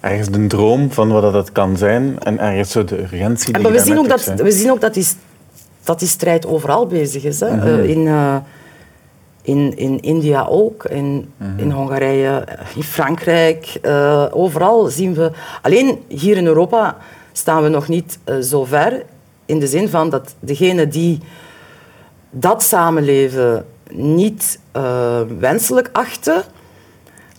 [0.00, 3.72] Ergens de droom van wat dat kan zijn en ergens zo de urgentie die Maar
[3.72, 5.06] we zien, ook dat, we zien ook dat die,
[5.84, 7.40] dat die strijd overal bezig is.
[7.40, 7.46] Hè.
[7.46, 8.36] Eh, in, eh,
[9.42, 12.44] in, in India ook, in, in Hongarije,
[12.74, 13.78] in Frankrijk.
[13.82, 15.30] eh, overal zien we...
[15.62, 16.96] Alleen hier in Europa
[17.32, 19.02] staan we nog niet zo ver.
[19.46, 21.20] In de zin van dat degenen die
[22.30, 26.42] dat samenleven niet eh, wenselijk achten,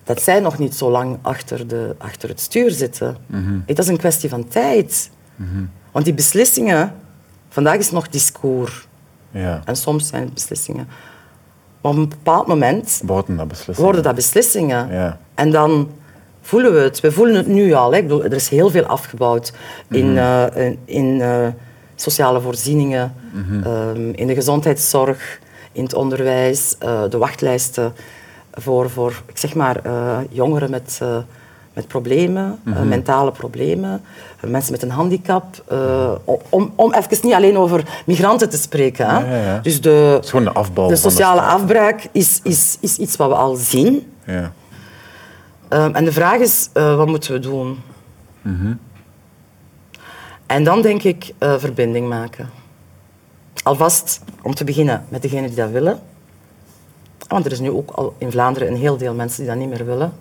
[0.03, 3.17] dat zij nog niet zo lang achter, de, achter het stuur zitten.
[3.65, 5.09] Dat is een kwestie van tijd.
[5.91, 6.93] Want die beslissingen,
[7.49, 8.87] vandaag is nog discours.
[9.31, 9.61] Ja.
[9.65, 10.87] En soms zijn het beslissingen.
[11.81, 13.81] Maar op een bepaald moment Worden dat beslissingen?
[13.81, 14.91] worden dat beslissingen.
[14.91, 15.19] Ja.
[15.35, 15.89] En dan
[16.41, 16.99] voelen we het.
[16.99, 17.91] We voelen het nu al.
[17.91, 17.97] Hè.
[17.97, 19.53] Ik bedoel, er is heel veel afgebouwd
[19.89, 21.47] in, eh, in, in, eh,
[21.95, 23.13] sociale voorzieningen,
[23.63, 25.39] ehm, in de gezondheidszorg,
[25.71, 27.93] in het onderwijs, eh, de wachtlijsten
[28.61, 31.17] voor, voor ik zeg maar, eh, jongeren met, eh,
[31.73, 34.01] met problemen, eh, mentale problemen,
[34.45, 35.45] mensen met een handicap.
[36.49, 39.07] om, om even niet alleen over migranten te spreken.
[39.07, 39.19] Hè.
[39.19, 39.59] Ja, ja, ja.
[39.59, 43.29] Dus de, Het is gewoon de afbouw de sociale afbraak is, is, is iets wat
[43.29, 44.11] we al zien.
[44.25, 44.51] Ja.
[45.67, 47.77] Ehm, en de vraag is, wat moeten we doen?
[50.45, 52.49] En dan denk ik verbinding maken.
[53.63, 55.99] Alvast om te beginnen met degenen die dat willen.
[57.27, 59.69] Want er is nu ook al in Vlaanderen een heel deel mensen die dat niet
[59.69, 60.13] meer willen.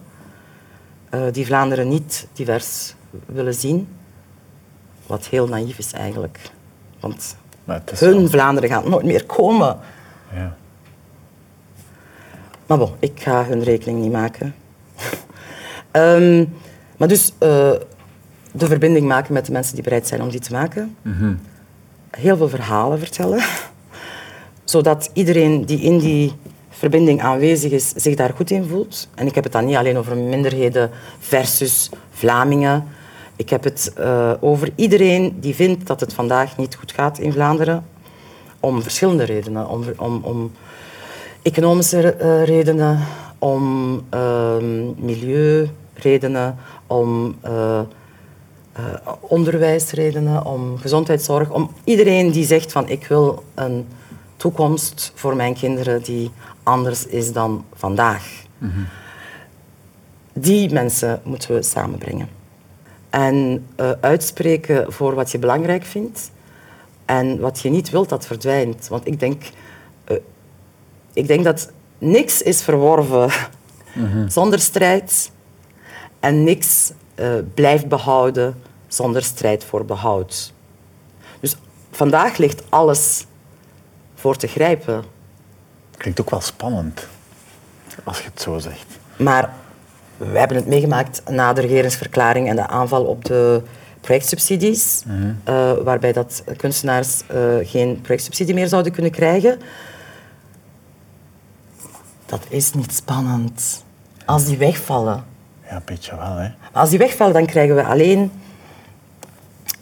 [1.10, 2.94] Eh, die Vlaanderen niet divers
[3.26, 3.88] willen zien.
[5.06, 6.40] Wat heel naïef is eigenlijk.
[7.00, 7.36] Want
[7.92, 9.78] is hun wel- Vlaanderen gaat nooit meer komen.
[10.34, 10.56] Ja.
[12.66, 14.54] Maar bon, ik ga hun rekening niet maken.
[15.90, 16.44] Ehm,
[16.96, 17.72] maar dus eh,
[18.52, 20.96] de verbinding maken met de mensen die bereid zijn om die te maken.
[22.10, 23.42] Heel veel verhalen vertellen.
[24.64, 26.32] Zodat iedereen die in die
[26.68, 29.08] verbinding aanwezig is, zich daar goed in voelt.
[29.14, 32.84] En ik heb het dan niet alleen over minderheden versus Vlamingen.
[33.36, 37.32] Ik heb het eh, over iedereen die vindt dat het vandaag niet goed gaat in
[37.32, 37.86] Vlaanderen.
[38.60, 39.68] Om verschillende redenen.
[39.68, 40.52] Om, om, om
[41.42, 43.00] economische eh, redenen,
[43.38, 46.56] om ehm, milieuredenen,
[46.86, 47.80] om eh,
[49.20, 53.86] onderwijsredenen, om gezondheidszorg, om iedereen die zegt van ik wil een
[54.36, 56.30] toekomst voor mijn kinderen die
[56.62, 58.46] anders is dan vandaag.
[60.32, 62.28] Die mensen moeten we samenbrengen.
[63.10, 66.30] En eh, uitspreken voor wat je belangrijk vindt
[67.04, 68.88] en wat je niet wilt, dat verdwijnt.
[68.88, 69.42] Want ik denk,
[70.04, 70.16] eh,
[71.12, 73.30] ik denk dat niks is verworven
[74.26, 75.30] zonder strijd
[76.20, 78.54] en niks eh, blijft behouden
[78.88, 80.52] zonder strijd voor behoud.
[81.40, 81.56] Dus
[81.90, 83.26] vandaag ligt alles
[84.14, 85.04] voor te grijpen.
[85.96, 87.06] Klinkt ook wel spannend,
[88.04, 88.98] als je het zo zegt.
[89.16, 89.54] Maar
[90.16, 93.62] we hebben het meegemaakt na de regeringsverklaring en de aanval op de
[94.00, 95.02] projectsubsidies,
[95.44, 99.58] eh, waarbij dat kunstenaars eh, geen projectsubsidie meer zouden kunnen krijgen.
[102.26, 103.84] Dat is niet spannend.
[104.24, 105.24] Als die wegvallen.
[105.68, 106.48] Ja, een beetje wel, hè.
[106.48, 108.32] Maar als die wegvallen, dan krijgen we alleen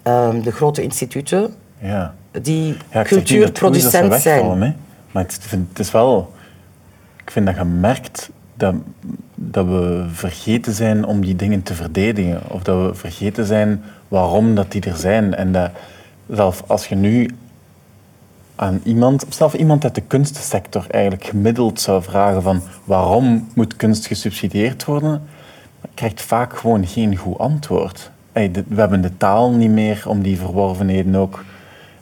[0.07, 2.15] ehm, de grote instituten Ja.
[2.43, 4.61] die Ja, dat cultuurproducent wegvallen, zijn.
[4.61, 4.73] Hè.
[5.13, 6.35] Maar het, is wel...
[7.23, 8.75] Ik vind dat je merkt dat,
[9.35, 12.41] dat we vergeten zijn om die dingen te verdedigen.
[12.49, 15.35] Of dat we vergeten zijn waarom dat die er zijn.
[15.35, 15.71] En dat
[16.31, 17.31] zelfs als je nu
[18.57, 24.07] aan iemand, zelfs iemand uit de kunstsector eigenlijk gemiddeld zou vragen van waarom moet kunst
[24.07, 25.23] gesubsidieerd worden,
[25.81, 28.11] dan krijgt vaak gewoon geen goed antwoord.
[28.45, 31.45] We hebben de taal niet meer om die verworvenheden ook.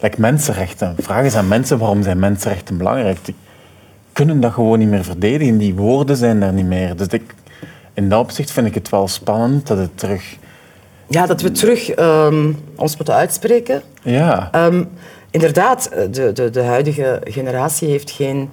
[0.01, 0.95] Like mensenrechten.
[0.99, 3.19] Vraag eens aan mensen waarom zijn mensenrechten belangrijk.
[3.25, 3.35] Die
[4.13, 5.59] kunnen dat gewoon niet meer verdedigen.
[5.59, 6.97] Die woorden zijn daar niet meer.
[6.97, 7.35] Dus ik,
[7.93, 10.37] in dat opzicht vind ik het wel spannend dat het terug...
[11.09, 13.83] Ja, dat we terug ehm, ons moeten uitspreken.
[14.03, 14.85] Ja, Ehm,
[15.31, 18.51] inderdaad, de, de, de huidige generatie heeft geen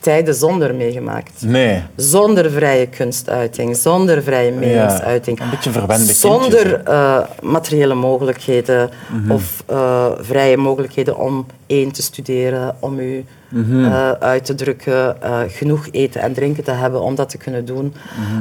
[0.00, 1.42] tijden zonder meegemaakt.
[1.42, 1.82] nee.
[1.96, 5.40] Zonder vrije kunstuiting, zonder vrije meningsuiting.
[5.40, 8.90] een beetje verwende Zonder eh, materiële mogelijkheden
[9.28, 15.16] of eh, vrije mogelijkheden om één te studeren, om u eh, uit te drukken,
[15.48, 17.94] genoeg eten en drinken te hebben om dat te kunnen doen.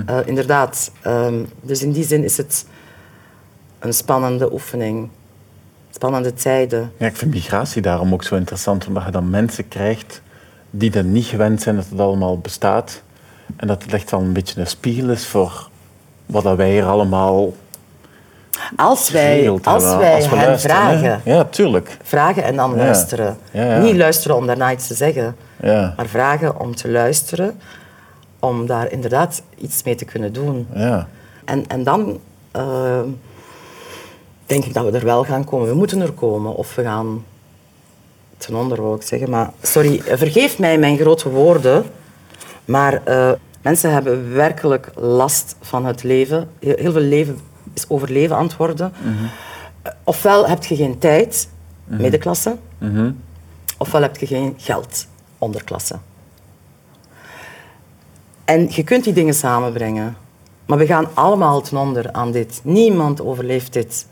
[0.05, 0.91] Eh, inderdaad.
[1.01, 2.65] ehm, dus in die zin is het
[3.79, 5.09] een spannende oefening.
[5.89, 6.91] Spannende tijden.
[6.97, 10.21] Ja, ik vind migratie daarom ook zo interessant, omdat je dan mensen krijgt
[10.69, 13.01] die er niet gewend zijn dat het allemaal bestaat.
[13.55, 15.69] En dat het echt wel een beetje een spiegel is voor
[16.25, 17.53] wat dat wij hier allemaal
[18.75, 20.97] Als wij, als wij we hen luisteren, hè.
[20.99, 21.97] vragen, Ja, tuurlijk.
[22.03, 22.77] vragen en dan Ja.
[22.77, 23.37] luisteren.
[23.51, 23.79] Ja, ja.
[23.81, 27.59] Niet luisteren om daarna iets te zeggen, Ja, maar vragen om te luisteren,
[28.39, 30.67] om daar inderdaad iets mee te kunnen doen.
[30.73, 31.07] ja.
[31.45, 32.19] En, en dan
[32.51, 32.99] eh,
[34.45, 35.67] denk ik dat we er wel gaan komen.
[35.67, 37.23] We moeten er komen of we gaan
[38.39, 39.29] ten onder, wou ik zeggen.
[39.29, 41.83] Maar sorry, vergeef mij mijn grote woorden,
[42.65, 43.31] maar eh,
[43.61, 46.49] mensen hebben werkelijk last van het leven.
[46.59, 47.39] Heel veel leven
[47.73, 48.93] is overleven aan het worden.
[49.81, 51.49] Eh, Ofwel heb je geen tijd,
[51.85, 52.57] middenklasse,
[53.77, 55.95] ofwel heb je geen geld, onderklasse.
[58.45, 60.17] En je kunt die dingen samenbrengen.
[60.65, 62.59] Maar we gaan allemaal ten onder aan dit.
[62.63, 64.05] Niemand overleeft dit.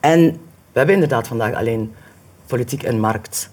[0.00, 0.20] En
[0.72, 1.94] we hebben inderdaad vandaag alleen
[2.52, 3.50] politiek en markt.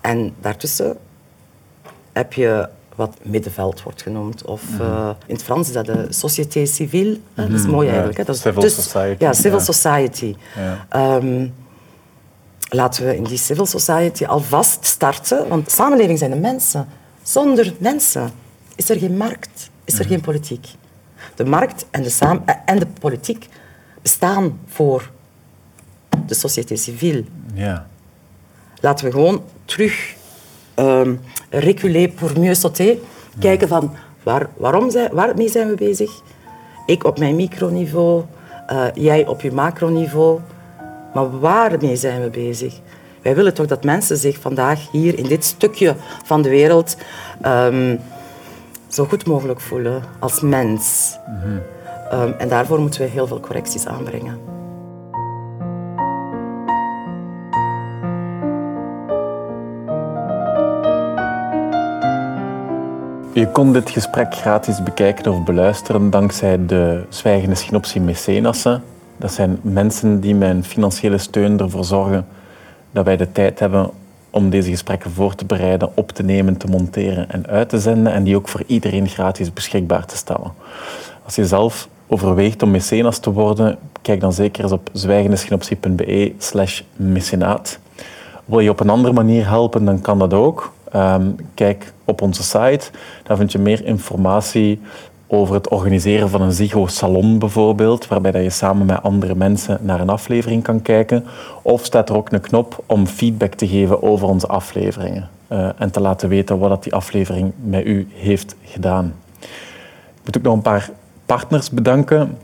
[0.00, 0.96] En daartussen
[2.12, 4.44] heb je wat middenveld wordt genoemd.
[4.44, 7.10] Of uh, in het Frans is dat de société civile.
[7.10, 8.18] Mm Dat is mooi eigenlijk.
[8.18, 8.24] Hè?
[8.24, 9.24] Dat is civil dus, society.
[9.24, 9.64] Ja, civil ja.
[9.64, 10.36] society.
[10.56, 11.16] Ja.
[11.16, 11.54] Um,
[12.68, 15.48] laten we in die civil society alvast starten.
[15.48, 16.86] Want samenleving zijn de mensen.
[17.22, 18.30] Zonder mensen
[18.76, 20.66] is er geen markt, is er mm geen politiek.
[21.34, 23.48] De markt en de, samen en de politiek
[24.02, 25.10] bestaan voor
[26.28, 27.24] de société civile.
[27.54, 27.86] Ja.
[28.80, 30.16] Laten we gewoon terug
[30.76, 31.20] um,
[31.50, 32.96] reculer pour mieux sauter.
[33.38, 36.10] Kijken van waar, waarom zijn, waarmee zijn we bezig?
[36.86, 38.24] Ik op mijn microniveau,
[38.72, 40.40] uh, jij op je macroniveau.
[41.14, 42.80] Maar waarmee zijn we bezig?
[43.22, 46.96] Wij willen toch dat mensen zich vandaag hier in dit stukje van de wereld
[47.46, 48.00] um,
[48.88, 51.16] zo goed mogelijk voelen als mens.
[51.26, 51.60] Mm -hmm.
[52.20, 54.57] um, en daarvoor moeten we heel veel correcties aanbrengen.
[63.38, 68.82] Je kon dit gesprek gratis bekijken of beluisteren dankzij de Zwijgende Schinopsie Mecenassen.
[69.16, 72.26] Dat zijn mensen die een financiële steun ervoor zorgen
[72.90, 73.90] dat wij de tijd hebben
[74.30, 78.12] om deze gesprekken voor te bereiden, op te nemen, te monteren en uit te zenden
[78.12, 80.52] en die ook voor iedereen gratis beschikbaar te stellen.
[81.24, 86.82] Als je zelf overweegt om mecenas te worden, kijk dan zeker eens op zwijgendeschinoptie.be slash
[86.96, 87.78] mecenaat.
[88.44, 90.72] Wil je op een andere manier helpen, dan kan dat ook.
[90.96, 92.90] Um, kijk op onze site,
[93.22, 94.80] daar vind je meer informatie
[95.26, 100.00] over het organiseren van een Zigo-salon bijvoorbeeld, waarbij dat je samen met andere mensen naar
[100.00, 101.24] een aflevering kan kijken.
[101.62, 105.90] Of staat er ook een knop om feedback te geven over onze afleveringen uh, en
[105.90, 109.14] te laten weten wat dat die aflevering met u heeft gedaan.
[109.40, 110.90] Ik moet ook nog een paar
[111.26, 112.38] partners bedanken.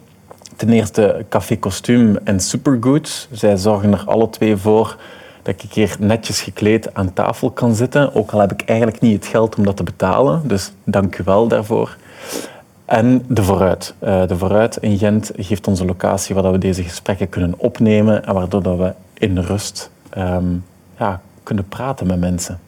[0.57, 3.29] Ten eerste Café Kostuum en Supergood.
[3.33, 4.97] Zij zorgen er alle twee voor
[5.45, 8.15] dat ik keer netjes gekleed aan tafel kan zitten.
[8.15, 10.49] Ook al heb ik eigenlijk niet het geld om dat te betalen.
[10.49, 11.97] Dus dank u wel daarvoor.
[12.85, 13.95] En de Vooruit.
[14.03, 18.25] Uh, de Vooruit in Gent geeft ons een locatie waar we deze gesprekken kunnen opnemen
[18.25, 20.65] en waardoor we in rust um,
[20.99, 22.61] ja, kunnen praten met mensen.